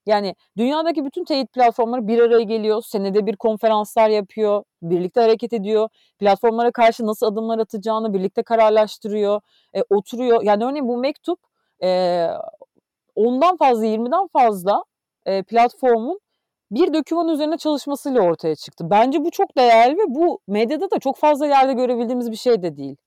Yani 0.05 0.35
dünyadaki 0.57 1.05
bütün 1.05 1.25
teyit 1.25 1.53
platformları 1.53 2.07
bir 2.07 2.19
araya 2.19 2.43
geliyor, 2.43 2.81
senede 2.81 3.25
bir 3.25 3.35
konferanslar 3.35 4.09
yapıyor, 4.09 4.63
birlikte 4.81 5.21
hareket 5.21 5.53
ediyor, 5.53 5.89
platformlara 6.19 6.71
karşı 6.71 7.05
nasıl 7.05 7.25
adımlar 7.25 7.59
atacağını 7.59 8.13
birlikte 8.13 8.43
kararlaştırıyor, 8.43 9.41
e, 9.73 9.81
oturuyor. 9.89 10.43
Yani 10.43 10.65
örneğin 10.65 10.87
bu 10.87 10.97
mektup 10.97 11.39
e, 11.83 12.27
ondan 13.15 13.57
fazla, 13.57 13.85
20'den 13.85 14.27
fazla 14.27 14.83
e, 15.25 15.43
platformun 15.43 16.19
bir 16.71 16.93
doküman 16.93 17.27
üzerine 17.27 17.57
çalışmasıyla 17.57 18.21
ortaya 18.21 18.55
çıktı. 18.55 18.89
Bence 18.89 19.25
bu 19.25 19.31
çok 19.31 19.57
değerli 19.57 19.97
ve 19.97 20.03
bu 20.07 20.39
medyada 20.47 20.91
da 20.91 20.99
çok 20.99 21.17
fazla 21.17 21.47
yerde 21.47 21.73
görebildiğimiz 21.73 22.31
bir 22.31 22.35
şey 22.35 22.61
de 22.63 22.77
değil. 22.77 22.97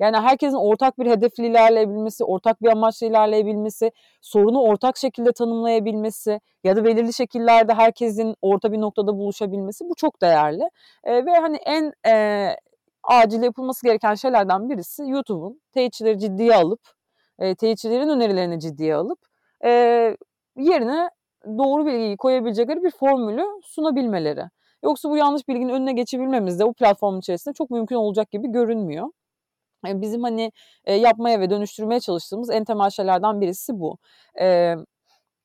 Yani 0.00 0.16
herkesin 0.16 0.56
ortak 0.56 0.98
bir 0.98 1.06
hedefle 1.06 1.46
ilerleyebilmesi, 1.46 2.24
ortak 2.24 2.62
bir 2.62 2.68
amaçla 2.68 3.06
ilerleyebilmesi, 3.06 3.92
sorunu 4.20 4.60
ortak 4.62 4.96
şekilde 4.96 5.32
tanımlayabilmesi 5.32 6.40
ya 6.64 6.76
da 6.76 6.84
belirli 6.84 7.12
şekillerde 7.12 7.74
herkesin 7.74 8.34
orta 8.42 8.72
bir 8.72 8.80
noktada 8.80 9.18
buluşabilmesi 9.18 9.84
bu 9.88 9.94
çok 9.94 10.22
değerli. 10.22 10.70
E, 11.04 11.26
ve 11.26 11.30
hani 11.40 11.56
en 11.56 11.92
e, 12.06 12.56
acil 13.04 13.42
yapılması 13.42 13.86
gereken 13.86 14.14
şeylerden 14.14 14.70
birisi 14.70 15.02
YouTube'un 15.08 15.60
teyitçileri 15.72 16.18
ciddiye 16.18 16.54
alıp, 16.54 16.80
e, 17.38 17.54
teyitçilerin 17.54 18.08
önerilerini 18.08 18.60
ciddiye 18.60 18.94
alıp 18.94 19.18
e, 19.64 19.70
yerine 20.56 21.10
doğru 21.46 21.86
bilgiyi 21.86 22.16
koyabilecekleri 22.16 22.82
bir 22.82 22.90
formülü 22.90 23.44
sunabilmeleri. 23.62 24.44
Yoksa 24.84 25.10
bu 25.10 25.16
yanlış 25.16 25.48
bilginin 25.48 25.72
önüne 25.72 25.92
geçebilmemiz 25.92 26.58
de 26.58 26.66
bu 26.66 26.72
platformun 26.72 27.18
içerisinde 27.18 27.54
çok 27.54 27.70
mümkün 27.70 27.96
olacak 27.96 28.30
gibi 28.30 28.48
görünmüyor. 28.52 29.08
Bizim 29.84 30.22
hani 30.22 30.52
yapmaya 30.86 31.40
ve 31.40 31.50
dönüştürmeye 31.50 32.00
çalıştığımız 32.00 32.50
en 32.50 32.64
temel 32.64 32.90
şeylerden 32.90 33.40
birisi 33.40 33.72
bu. 33.80 33.98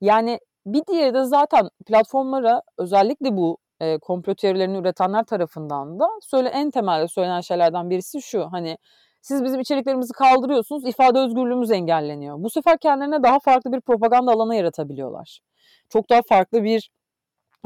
Yani 0.02 0.40
bir 0.66 0.82
diğeri 0.88 1.14
de 1.14 1.24
zaten 1.24 1.70
platformlara 1.86 2.62
özellikle 2.78 3.38
bu 3.38 3.58
e, 3.80 3.98
komplo 3.98 4.36
teorilerini 4.36 4.78
üretenler 4.78 5.24
tarafından 5.24 6.00
da 6.00 6.08
söyle 6.22 6.50
en 6.50 6.72
temelde 6.72 7.08
söylenen 7.08 7.42
şeylerden 7.42 7.90
birisi 7.90 8.22
şu 8.22 8.48
hani 8.52 8.78
siz 9.22 9.44
bizim 9.44 9.60
içeriklerimizi 9.60 10.14
kaldırıyorsunuz 10.14 10.86
ifade 10.86 11.20
özgürlüğümüz 11.20 11.72
engelleniyor. 11.72 12.44
Bu 12.44 12.50
sefer 12.50 12.78
kendilerine 12.78 13.24
daha 13.24 13.40
farklı 13.40 13.72
bir 13.72 13.82
propaganda 13.82 14.32
alanı 14.32 14.56
yaratabiliyorlar. 14.56 15.40
Çok 15.90 16.10
daha 16.10 16.22
farklı 16.30 16.64
bir 16.64 16.90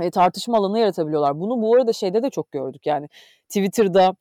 e, 0.01 0.12
tartışma 0.12 0.58
alanı 0.58 0.79
yaratabiliyorlar. 0.79 1.39
Bunu 1.39 1.62
bu 1.62 1.75
arada 1.75 1.93
şeyde 1.93 2.23
de 2.23 2.29
çok 2.29 2.51
gördük 2.51 2.86
yani 2.86 3.08
Twitter'da 3.49 4.15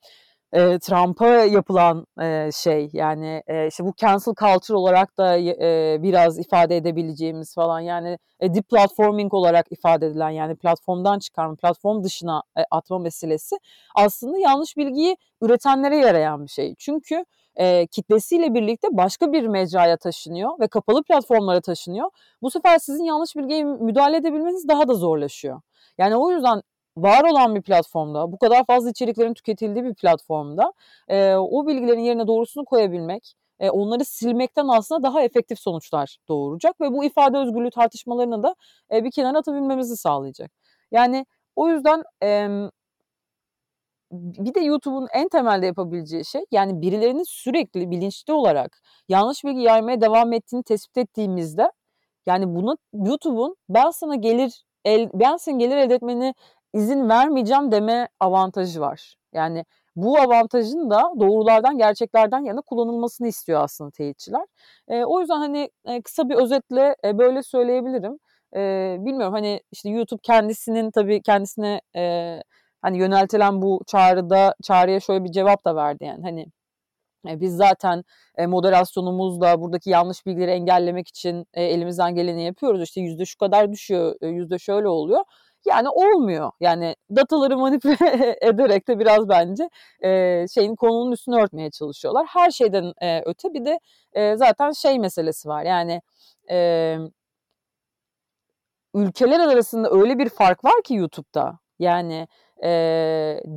e, 0.53 0.79
Trump'a 0.79 1.29
yapılan 1.29 2.07
e, 2.21 2.51
şey 2.53 2.91
yani 2.93 3.43
e, 3.47 3.67
işte 3.67 3.85
bu 3.85 3.93
cancel 3.97 4.35
culture 4.35 4.79
olarak 4.79 5.19
da 5.19 5.39
e, 5.39 6.03
biraz 6.03 6.39
ifade 6.39 6.77
edebileceğimiz 6.77 7.55
falan 7.55 7.81
yani 7.81 8.19
e, 8.41 8.55
deplatforming 8.55 9.35
olarak 9.35 9.67
ifade 9.73 10.07
edilen 10.07 10.31
yani 10.31 10.57
platformdan 10.57 11.19
çıkarma, 11.19 11.55
platform 11.57 12.05
dışına 12.05 12.43
e, 12.59 12.61
atma 12.71 12.99
meselesi 12.99 13.57
aslında 13.95 14.39
yanlış 14.39 14.77
bilgiyi 14.77 15.17
üretenlere 15.43 15.97
yarayan 15.97 16.45
bir 16.45 16.51
şey. 16.51 16.75
Çünkü 16.79 17.25
e, 17.57 17.87
kitlesiyle 17.87 18.55
birlikte 18.55 18.89
başka 18.93 19.33
bir 19.33 19.47
mecraya 19.47 19.97
taşınıyor 19.97 20.61
ve 20.61 20.69
kapalı 20.69 21.03
platformlara 21.03 21.61
taşınıyor. 21.61 22.11
Bu 22.43 22.51
sefer 22.51 22.79
sizin 22.79 23.05
yanlış 23.05 23.37
bilgiye 23.37 23.65
müdahale 23.65 24.17
edebilmeniz 24.17 24.69
daha 24.69 24.89
da 24.89 24.95
zorlaşıyor. 24.95 25.61
Yani 25.99 26.17
o 26.17 26.31
yüzden 26.31 26.63
var 27.03 27.25
olan 27.31 27.55
bir 27.55 27.63
platformda, 27.63 28.33
bu 28.33 28.39
kadar 28.39 28.65
fazla 28.65 28.91
içeriklerin 28.91 29.35
tüketildiği 29.35 29.85
bir 29.85 29.95
platformda 29.95 30.73
e, 31.09 31.35
o 31.35 31.67
bilgilerin 31.67 32.01
yerine 32.01 32.27
doğrusunu 32.27 32.65
koyabilmek, 32.65 33.35
e, 33.61 33.71
onları 33.71 34.05
silmekten 34.05 34.69
aslında 34.69 35.03
daha 35.03 35.23
efektif 35.23 35.59
sonuçlar 35.59 36.19
doğuracak 36.29 36.81
ve 36.81 36.93
bu 36.93 37.05
ifade 37.05 37.39
özgürlüğü 37.39 37.71
tartışmalarını 37.71 38.43
da 38.43 38.55
e, 38.93 39.05
bir 39.05 39.11
kenara 39.11 39.39
atabilmemizi 39.39 39.97
sağlayacak. 39.97 40.53
Yani 40.91 41.27
o 41.57 41.69
yüzden 41.69 42.03
e, 42.23 42.49
bir 44.13 44.55
de 44.55 44.61
YouTube'un 44.61 45.09
en 45.15 45.29
temelde 45.29 45.67
yapabileceği 45.67 46.25
şey 46.25 46.45
yani 46.51 46.83
birilerinin 46.83 47.25
sürekli 47.29 47.91
bilinçli 47.91 48.33
olarak 48.33 48.83
yanlış 49.09 49.45
bilgi 49.45 49.61
yaymaya 49.61 50.01
devam 50.01 50.33
ettiğini 50.33 50.63
tespit 50.63 50.99
ettiğimizde 50.99 51.73
yani 52.27 52.55
bunu 52.55 52.79
YouTube'un 52.93 53.57
ben 53.69 53.91
sana 53.91 54.15
gelir 54.15 54.65
el, 54.85 55.11
ben 55.15 55.37
senin 55.37 55.59
gelir 55.59 55.77
elde 55.77 55.95
etmeni 55.95 56.35
izin 56.75 57.09
vermeyeceğim 57.09 57.73
deme 57.73 58.09
avantajı 58.21 58.81
var. 58.81 59.17
Yani 59.33 59.65
bu 59.97 60.19
avantajın 60.19 60.91
da 60.91 61.13
doğrulardan, 61.21 61.79
gerçeklerden 61.79 62.45
yana 62.45 62.61
kullanılmasını 62.61 63.29
istiyor 63.29 63.63
aslında 63.63 63.91
teyitçiler. 63.91 64.47
E, 64.89 65.05
o 65.05 65.21
yüzden 65.21 65.37
hani 65.37 65.71
e, 65.85 66.03
kısa 66.03 66.29
bir 66.29 66.35
özetle 66.35 66.97
e, 67.05 67.19
böyle 67.19 67.43
söyleyebilirim. 67.43 68.19
E, 68.57 68.97
bilmiyorum 69.01 69.35
hani 69.35 69.61
işte 69.73 69.91
YouTube 69.91 70.21
kendisinin 70.23 70.91
tabii 70.91 71.23
kendisine 71.23 71.81
e, 71.97 72.35
hani 72.83 72.99
yöneltilen 72.99 73.63
bu 73.63 73.81
çağrıda 73.87 74.55
çağrıya 74.63 75.01
şöyle 75.01 75.25
bir 75.25 75.33
cevap 75.33 75.65
da 75.65 75.77
verdi 75.77 76.05
yani 76.05 76.23
hani 76.23 76.47
biz 77.25 77.57
zaten 77.57 78.05
e, 78.37 78.47
moderasyonumuzla 78.47 79.61
buradaki 79.61 79.91
yanlış 79.91 80.27
bilgileri 80.27 80.51
engellemek 80.51 81.09
için 81.09 81.47
e, 81.55 81.63
elimizden 81.65 82.15
geleni 82.15 82.45
yapıyoruz. 82.45 82.83
İşte 82.83 83.01
yüzde 83.01 83.25
şu 83.27 83.39
kadar 83.39 83.73
düşüyor, 83.73 84.15
yüzde 84.23 84.59
şöyle 84.59 84.89
oluyor. 84.89 85.25
Yani 85.67 85.89
olmuyor. 85.89 86.51
Yani 86.61 86.97
dataları 87.17 87.59
manipüle 87.59 88.37
ederek 88.43 88.89
de 88.89 88.99
biraz 88.99 89.29
bence 89.29 89.71
e, 90.05 90.45
şeyin 90.55 90.77
konunun 90.77 91.13
üstünü 91.13 91.37
örtmeye 91.37 91.71
çalışıyorlar. 91.71 92.27
Her 92.27 92.51
şeyden 92.51 92.93
e, 93.03 93.23
öte 93.25 93.55
bir 93.55 93.65
de 93.65 93.81
e, 94.13 94.37
zaten 94.37 94.73
şey 94.73 94.99
meselesi 94.99 95.49
var. 95.49 95.65
Yani 95.65 96.03
e, 96.51 96.97
ülkeler 98.95 99.41
arasında 99.41 99.91
öyle 99.91 100.19
bir 100.19 100.29
fark 100.29 100.65
var 100.65 100.83
ki 100.85 100.95
YouTube'da. 100.95 101.59
Yani 101.79 102.29
e, 102.65 102.71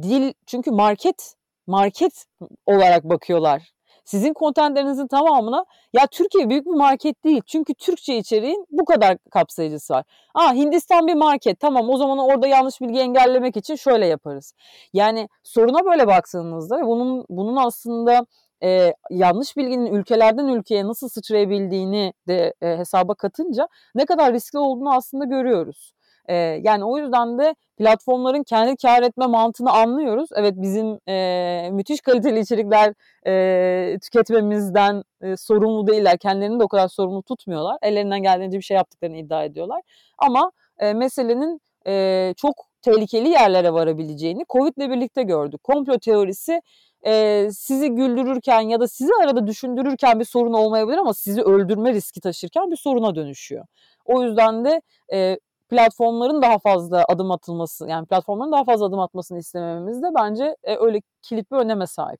dil 0.01 0.33
çünkü 0.45 0.71
market 0.71 1.35
market 1.67 2.25
olarak 2.65 3.03
bakıyorlar 3.03 3.71
sizin 4.05 4.33
kontentlerinizin 4.33 5.07
tamamına 5.07 5.65
ya 5.93 6.07
Türkiye 6.07 6.49
büyük 6.49 6.65
bir 6.65 6.71
market 6.71 7.23
değil. 7.23 7.41
Çünkü 7.47 7.73
Türkçe 7.73 8.17
içeriğin 8.17 8.65
bu 8.71 8.85
kadar 8.85 9.17
kapsayıcısı 9.31 9.93
var. 9.93 10.05
Aa 10.35 10.53
Hindistan 10.53 11.07
bir 11.07 11.13
market. 11.13 11.59
Tamam 11.59 11.89
o 11.89 11.97
zaman 11.97 12.17
orada 12.17 12.47
yanlış 12.47 12.81
bilgi 12.81 12.99
engellemek 12.99 13.57
için 13.57 13.75
şöyle 13.75 14.05
yaparız. 14.05 14.53
Yani 14.93 15.27
soruna 15.43 15.85
böyle 15.85 16.07
baktığınızda 16.07 16.81
bunun 16.87 17.25
bunun 17.29 17.55
aslında 17.55 18.25
e, 18.63 18.93
yanlış 19.09 19.57
bilginin 19.57 19.93
ülkelerden 19.93 20.47
ülkeye 20.47 20.87
nasıl 20.87 21.09
sıçrayabildiğini 21.09 22.13
de 22.27 22.53
e, 22.61 22.77
hesaba 22.77 23.15
katınca 23.15 23.67
ne 23.95 24.05
kadar 24.05 24.33
riskli 24.33 24.59
olduğunu 24.59 24.95
aslında 24.95 25.25
görüyoruz. 25.25 25.93
E, 26.31 26.35
yani 26.63 26.85
o 26.85 26.97
yüzden 26.97 27.39
de 27.39 27.55
platformların 27.77 28.43
kendi 28.43 28.77
kar 28.77 29.03
etme 29.03 29.27
mantığını 29.27 29.71
anlıyoruz. 29.71 30.29
Evet 30.35 30.53
bizim 30.57 30.99
e, 31.07 31.69
müthiş 31.71 32.01
kaliteli 32.01 32.39
içerikler 32.39 32.93
e, 33.27 33.99
tüketmemizden 33.99 35.03
e, 35.21 35.37
sorumlu 35.37 35.87
değiller. 35.87 36.17
Kendilerini 36.17 36.59
de 36.59 36.63
o 36.63 36.67
kadar 36.67 36.87
sorumlu 36.87 37.23
tutmuyorlar. 37.23 37.77
Ellerinden 37.81 38.23
geldiğince 38.23 38.57
bir 38.57 38.63
şey 38.63 38.77
yaptıklarını 38.77 39.17
iddia 39.17 39.43
ediyorlar. 39.43 39.81
Ama 40.17 40.51
e, 40.79 40.93
meselenin 40.93 41.61
e, 41.87 42.33
çok 42.37 42.65
tehlikeli 42.81 43.29
yerlere 43.29 43.73
varabileceğini 43.73 44.45
Covid 44.49 44.77
ile 44.77 44.89
birlikte 44.89 45.23
gördük. 45.23 45.63
Komplo 45.63 45.97
teorisi 45.97 46.61
e, 47.05 47.47
sizi 47.51 47.89
güldürürken 47.89 48.61
ya 48.61 48.79
da 48.79 48.87
sizi 48.87 49.11
arada 49.23 49.47
düşündürürken 49.47 50.19
bir 50.19 50.25
sorun 50.25 50.53
olmayabilir 50.53 50.97
ama 50.97 51.13
sizi 51.13 51.41
öldürme 51.41 51.93
riski 51.93 52.21
taşırken 52.21 52.71
bir 52.71 52.77
soruna 52.77 53.15
dönüşüyor. 53.15 53.65
O 54.05 54.23
yüzden 54.23 54.65
de 54.65 54.81
e, 55.13 55.37
platformların 55.71 56.41
daha 56.41 56.59
fazla 56.59 57.05
adım 57.07 57.31
atılması 57.31 57.87
yani 57.89 58.05
platformların 58.05 58.51
daha 58.51 58.63
fazla 58.63 58.85
adım 58.85 58.99
atmasını 58.99 59.39
istemememiz 59.39 60.01
de 60.01 60.07
bence 60.15 60.55
e, 60.63 60.75
öyle 60.75 61.01
kilit 61.21 61.51
bir 61.51 61.57
öneme 61.57 61.87
sahip. 61.87 62.19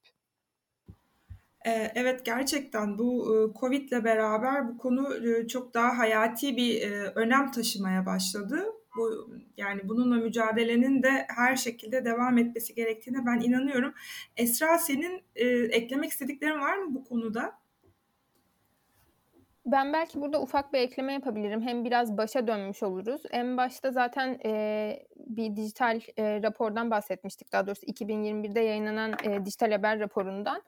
Evet 1.95 2.25
gerçekten 2.25 2.97
bu 2.97 3.27
Covid 3.59 3.89
ile 3.89 4.03
beraber 4.03 4.67
bu 4.67 4.77
konu 4.77 5.07
çok 5.47 5.73
daha 5.73 5.97
hayati 5.97 6.57
bir 6.57 6.91
önem 7.15 7.51
taşımaya 7.51 8.05
başladı. 8.05 8.65
Bu 8.97 9.29
yani 9.57 9.81
bununla 9.89 10.15
mücadelenin 10.15 11.03
de 11.03 11.25
her 11.35 11.55
şekilde 11.55 12.05
devam 12.05 12.37
etmesi 12.37 12.75
gerektiğine 12.75 13.25
ben 13.25 13.39
inanıyorum. 13.39 13.93
Esra 14.37 14.77
senin 14.77 15.21
eklemek 15.69 16.11
istediklerin 16.11 16.59
var 16.59 16.77
mı 16.77 16.95
bu 16.95 17.03
konuda? 17.03 17.53
Ben 19.65 19.93
belki 19.93 20.21
burada 20.21 20.41
ufak 20.41 20.73
bir 20.73 20.79
ekleme 20.79 21.13
yapabilirim. 21.13 21.61
Hem 21.61 21.85
biraz 21.85 22.17
başa 22.17 22.47
dönmüş 22.47 22.83
oluruz. 22.83 23.21
En 23.31 23.57
başta 23.57 23.91
zaten 23.91 24.39
e, 24.45 25.05
bir 25.15 25.55
dijital 25.55 26.01
e, 26.17 26.41
rapordan 26.43 26.91
bahsetmiştik. 26.91 27.51
Daha 27.51 27.67
doğrusu 27.67 27.85
2021'de 27.85 28.59
yayınlanan 28.59 29.15
e, 29.23 29.45
dijital 29.45 29.71
haber 29.71 29.99
raporundan. 29.99 30.63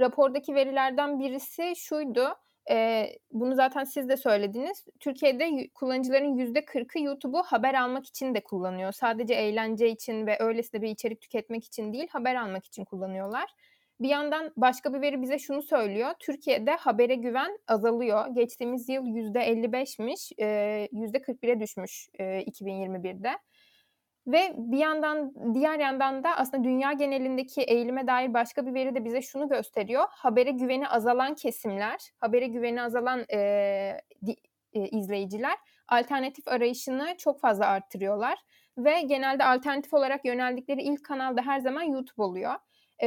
Rapordaki 0.00 0.54
verilerden 0.54 1.20
birisi 1.20 1.76
şuydu. 1.76 2.28
e, 2.70 3.06
bunu 3.32 3.54
zaten 3.54 3.84
siz 3.84 4.08
de 4.08 4.16
söylediniz. 4.16 4.86
Türkiye'de 5.00 5.68
kullanıcıların 5.74 6.36
%40'ı 6.36 7.02
YouTube'u 7.02 7.42
haber 7.42 7.74
almak 7.74 8.06
için 8.06 8.34
de 8.34 8.40
kullanıyor. 8.40 8.92
Sadece 8.92 9.34
eğlence 9.34 9.88
için 9.90 10.26
ve 10.26 10.36
öylesine 10.40 10.82
bir 10.82 10.88
içerik 10.88 11.20
tüketmek 11.20 11.64
için 11.64 11.92
değil, 11.92 12.08
haber 12.10 12.34
almak 12.34 12.64
için 12.66 12.84
kullanıyorlar. 12.84 13.50
Bir 14.00 14.08
yandan 14.08 14.52
başka 14.56 14.94
bir 14.94 15.00
veri 15.00 15.22
bize 15.22 15.38
şunu 15.38 15.62
söylüyor. 15.62 16.10
Türkiye'de 16.18 16.70
habere 16.70 17.14
güven 17.14 17.58
azalıyor. 17.68 18.26
Geçtiğimiz 18.34 18.88
yıl 18.88 19.06
%55'miş, 19.06 20.32
%41'e 20.38 21.60
düşmüş 21.60 22.08
2021'de. 22.18 23.38
Ve 24.26 24.54
bir 24.56 24.78
yandan 24.78 25.32
diğer 25.54 25.78
yandan 25.78 26.24
da 26.24 26.36
aslında 26.36 26.64
dünya 26.64 26.92
genelindeki 26.92 27.62
eğilime 27.62 28.06
dair 28.06 28.34
başka 28.34 28.66
bir 28.66 28.74
veri 28.74 28.94
de 28.94 29.04
bize 29.04 29.22
şunu 29.22 29.48
gösteriyor. 29.48 30.04
Habere 30.10 30.50
güveni 30.50 30.88
azalan 30.88 31.34
kesimler, 31.34 31.98
habere 32.18 32.46
güveni 32.46 32.82
azalan 32.82 33.24
e, 33.32 34.00
di, 34.26 34.36
e, 34.72 34.88
izleyiciler 34.88 35.54
alternatif 35.88 36.48
arayışını 36.48 37.14
çok 37.18 37.40
fazla 37.40 37.66
arttırıyorlar. 37.66 38.38
Ve 38.78 39.00
genelde 39.00 39.44
alternatif 39.44 39.94
olarak 39.94 40.24
yöneldikleri 40.24 40.82
ilk 40.82 41.04
kanal 41.04 41.36
da 41.36 41.42
her 41.42 41.60
zaman 41.60 41.82
YouTube 41.82 42.22
oluyor. 42.22 42.54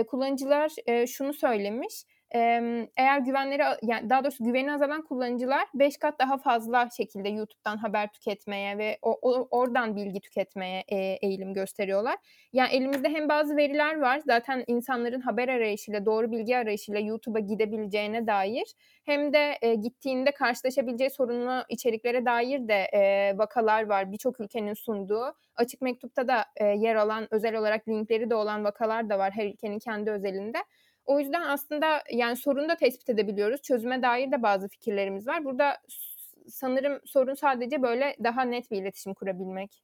Kullanıcılar 0.07 0.71
şunu 1.07 1.33
söylemiş 1.33 2.03
eğer 2.97 3.19
güvenleri 3.19 3.63
yani 3.83 4.09
daha 4.09 4.23
doğrusu 4.23 4.43
güveni 4.43 4.73
azalan 4.73 5.01
kullanıcılar 5.01 5.67
5 5.73 5.97
kat 5.97 6.19
daha 6.19 6.37
fazla 6.37 6.89
şekilde 6.97 7.29
YouTube'dan 7.29 7.77
haber 7.77 8.13
tüketmeye 8.13 8.77
ve 8.77 8.97
o, 9.01 9.19
o, 9.21 9.47
oradan 9.51 9.95
bilgi 9.95 10.19
tüketmeye 10.19 10.83
e, 10.87 10.97
eğilim 10.97 11.53
gösteriyorlar. 11.53 12.17
Yani 12.53 12.71
elimizde 12.73 13.09
hem 13.09 13.29
bazı 13.29 13.57
veriler 13.57 13.99
var 13.99 14.21
zaten 14.25 14.63
insanların 14.67 15.21
haber 15.21 15.47
arayışıyla 15.47 16.05
doğru 16.05 16.31
bilgi 16.31 16.57
arayışıyla 16.57 17.01
YouTube'a 17.01 17.39
gidebileceğine 17.39 18.27
dair 18.27 18.73
hem 19.05 19.33
de 19.33 19.57
e, 19.61 19.75
gittiğinde 19.75 20.31
karşılaşabileceği 20.31 21.09
sorunlu 21.09 21.63
içeriklere 21.69 22.25
dair 22.25 22.67
de 22.67 22.87
e, 22.93 23.33
vakalar 23.37 23.85
var 23.85 24.11
birçok 24.11 24.39
ülkenin 24.39 24.73
sunduğu. 24.73 25.33
Açık 25.55 25.81
mektupta 25.81 26.27
da 26.27 26.45
e, 26.55 26.65
yer 26.65 26.95
alan 26.95 27.27
özel 27.31 27.55
olarak 27.55 27.87
linkleri 27.87 28.29
de 28.29 28.35
olan 28.35 28.63
vakalar 28.63 29.09
da 29.09 29.19
var 29.19 29.31
her 29.31 29.45
ülkenin 29.45 29.79
kendi 29.79 30.11
özelinde. 30.11 30.57
O 31.05 31.19
yüzden 31.19 31.41
aslında 31.41 32.03
yani 32.11 32.35
sorunu 32.35 32.69
da 32.69 32.75
tespit 32.75 33.09
edebiliyoruz. 33.09 33.61
Çözüme 33.61 34.01
dair 34.01 34.31
de 34.31 34.41
bazı 34.43 34.67
fikirlerimiz 34.67 35.27
var. 35.27 35.45
Burada 35.45 35.77
sanırım 36.47 36.99
sorun 37.05 37.33
sadece 37.33 37.81
böyle 37.81 38.15
daha 38.23 38.41
net 38.41 38.71
bir 38.71 38.77
iletişim 38.77 39.13
kurabilmek. 39.13 39.83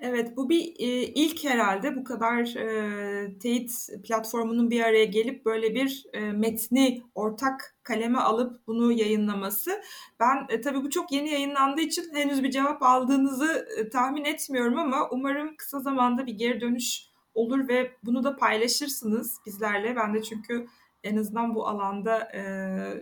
Evet 0.00 0.36
bu 0.36 0.48
bir 0.48 0.60
e, 0.78 1.02
ilk 1.02 1.44
herhalde 1.44 1.96
bu 1.96 2.04
kadar 2.04 2.56
e, 2.56 3.38
teyit 3.38 3.88
platformunun 4.04 4.70
bir 4.70 4.80
araya 4.80 5.04
gelip 5.04 5.44
böyle 5.44 5.74
bir 5.74 6.06
e, 6.12 6.20
metni 6.20 7.02
ortak 7.14 7.76
kaleme 7.82 8.18
alıp 8.18 8.66
bunu 8.66 8.92
yayınlaması. 8.92 9.82
Ben 10.20 10.46
e, 10.48 10.60
tabii 10.60 10.82
bu 10.82 10.90
çok 10.90 11.12
yeni 11.12 11.30
yayınlandığı 11.30 11.80
için 11.80 12.14
henüz 12.14 12.42
bir 12.42 12.50
cevap 12.50 12.82
aldığınızı 12.82 13.68
e, 13.78 13.88
tahmin 13.88 14.24
etmiyorum 14.24 14.78
ama 14.78 15.08
umarım 15.10 15.56
kısa 15.56 15.80
zamanda 15.80 16.26
bir 16.26 16.34
geri 16.34 16.60
dönüş 16.60 17.07
olur 17.38 17.68
ve 17.68 17.92
bunu 18.04 18.24
da 18.24 18.36
paylaşırsınız 18.36 19.38
bizlerle. 19.46 19.96
Ben 19.96 20.14
de 20.14 20.22
çünkü 20.22 20.66
en 21.04 21.16
azından 21.16 21.54
bu 21.54 21.68
alanda 21.68 22.32
e, 22.34 22.42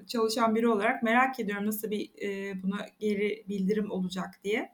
çalışan 0.07 0.55
biri 0.55 0.69
olarak 0.69 1.03
merak 1.03 1.41
ediyorum 1.41 1.67
nasıl 1.67 1.91
bir 1.91 2.11
e, 2.23 2.63
buna 2.63 2.87
geri 2.99 3.45
bildirim 3.49 3.91
olacak 3.91 4.41
diye. 4.45 4.73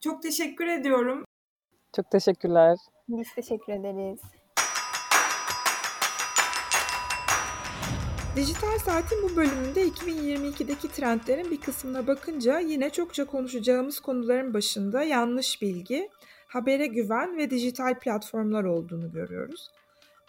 Çok 0.00 0.22
teşekkür 0.22 0.66
ediyorum. 0.66 1.24
Çok 1.96 2.10
teşekkürler. 2.10 2.78
Biz 3.08 3.34
teşekkür 3.34 3.72
ederiz. 3.72 4.20
Dijital 8.36 8.78
Saat'in 8.78 9.22
bu 9.22 9.36
bölümünde 9.36 9.88
2022'deki 9.88 10.88
trendlerin 10.88 11.50
bir 11.50 11.60
kısmına 11.60 12.06
bakınca 12.06 12.58
yine 12.58 12.90
çokça 12.90 13.24
konuşacağımız 13.24 14.00
konuların 14.00 14.54
başında 14.54 15.02
yanlış 15.02 15.62
bilgi, 15.62 16.10
habere 16.54 16.86
güven 16.86 17.36
ve 17.36 17.50
dijital 17.50 17.98
platformlar 17.98 18.64
olduğunu 18.64 19.12
görüyoruz. 19.12 19.70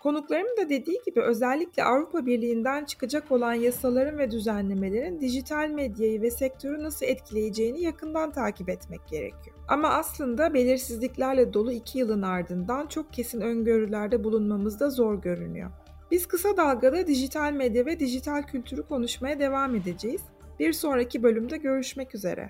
Konuklarım 0.01 0.57
da 0.57 0.69
dediği 0.69 1.01
gibi 1.05 1.21
özellikle 1.21 1.83
Avrupa 1.83 2.25
Birliği'nden 2.25 2.85
çıkacak 2.85 3.31
olan 3.31 3.53
yasaların 3.53 4.17
ve 4.17 4.31
düzenlemelerin 4.31 5.21
dijital 5.21 5.69
medyayı 5.69 6.21
ve 6.21 6.31
sektörü 6.31 6.83
nasıl 6.83 7.05
etkileyeceğini 7.05 7.81
yakından 7.81 8.31
takip 8.31 8.69
etmek 8.69 9.07
gerekiyor. 9.07 9.55
Ama 9.67 9.89
aslında 9.89 10.53
belirsizliklerle 10.53 11.53
dolu 11.53 11.71
iki 11.71 11.99
yılın 11.99 12.21
ardından 12.21 12.87
çok 12.87 13.13
kesin 13.13 13.41
öngörülerde 13.41 14.23
bulunmamız 14.23 14.79
da 14.79 14.89
zor 14.89 15.21
görünüyor. 15.21 15.71
Biz 16.11 16.25
kısa 16.25 16.57
dalgada 16.57 17.07
dijital 17.07 17.53
medya 17.53 17.85
ve 17.85 17.99
dijital 17.99 18.43
kültürü 18.43 18.83
konuşmaya 18.83 19.39
devam 19.39 19.75
edeceğiz. 19.75 20.21
Bir 20.59 20.73
sonraki 20.73 21.23
bölümde 21.23 21.57
görüşmek 21.57 22.15
üzere. 22.15 22.49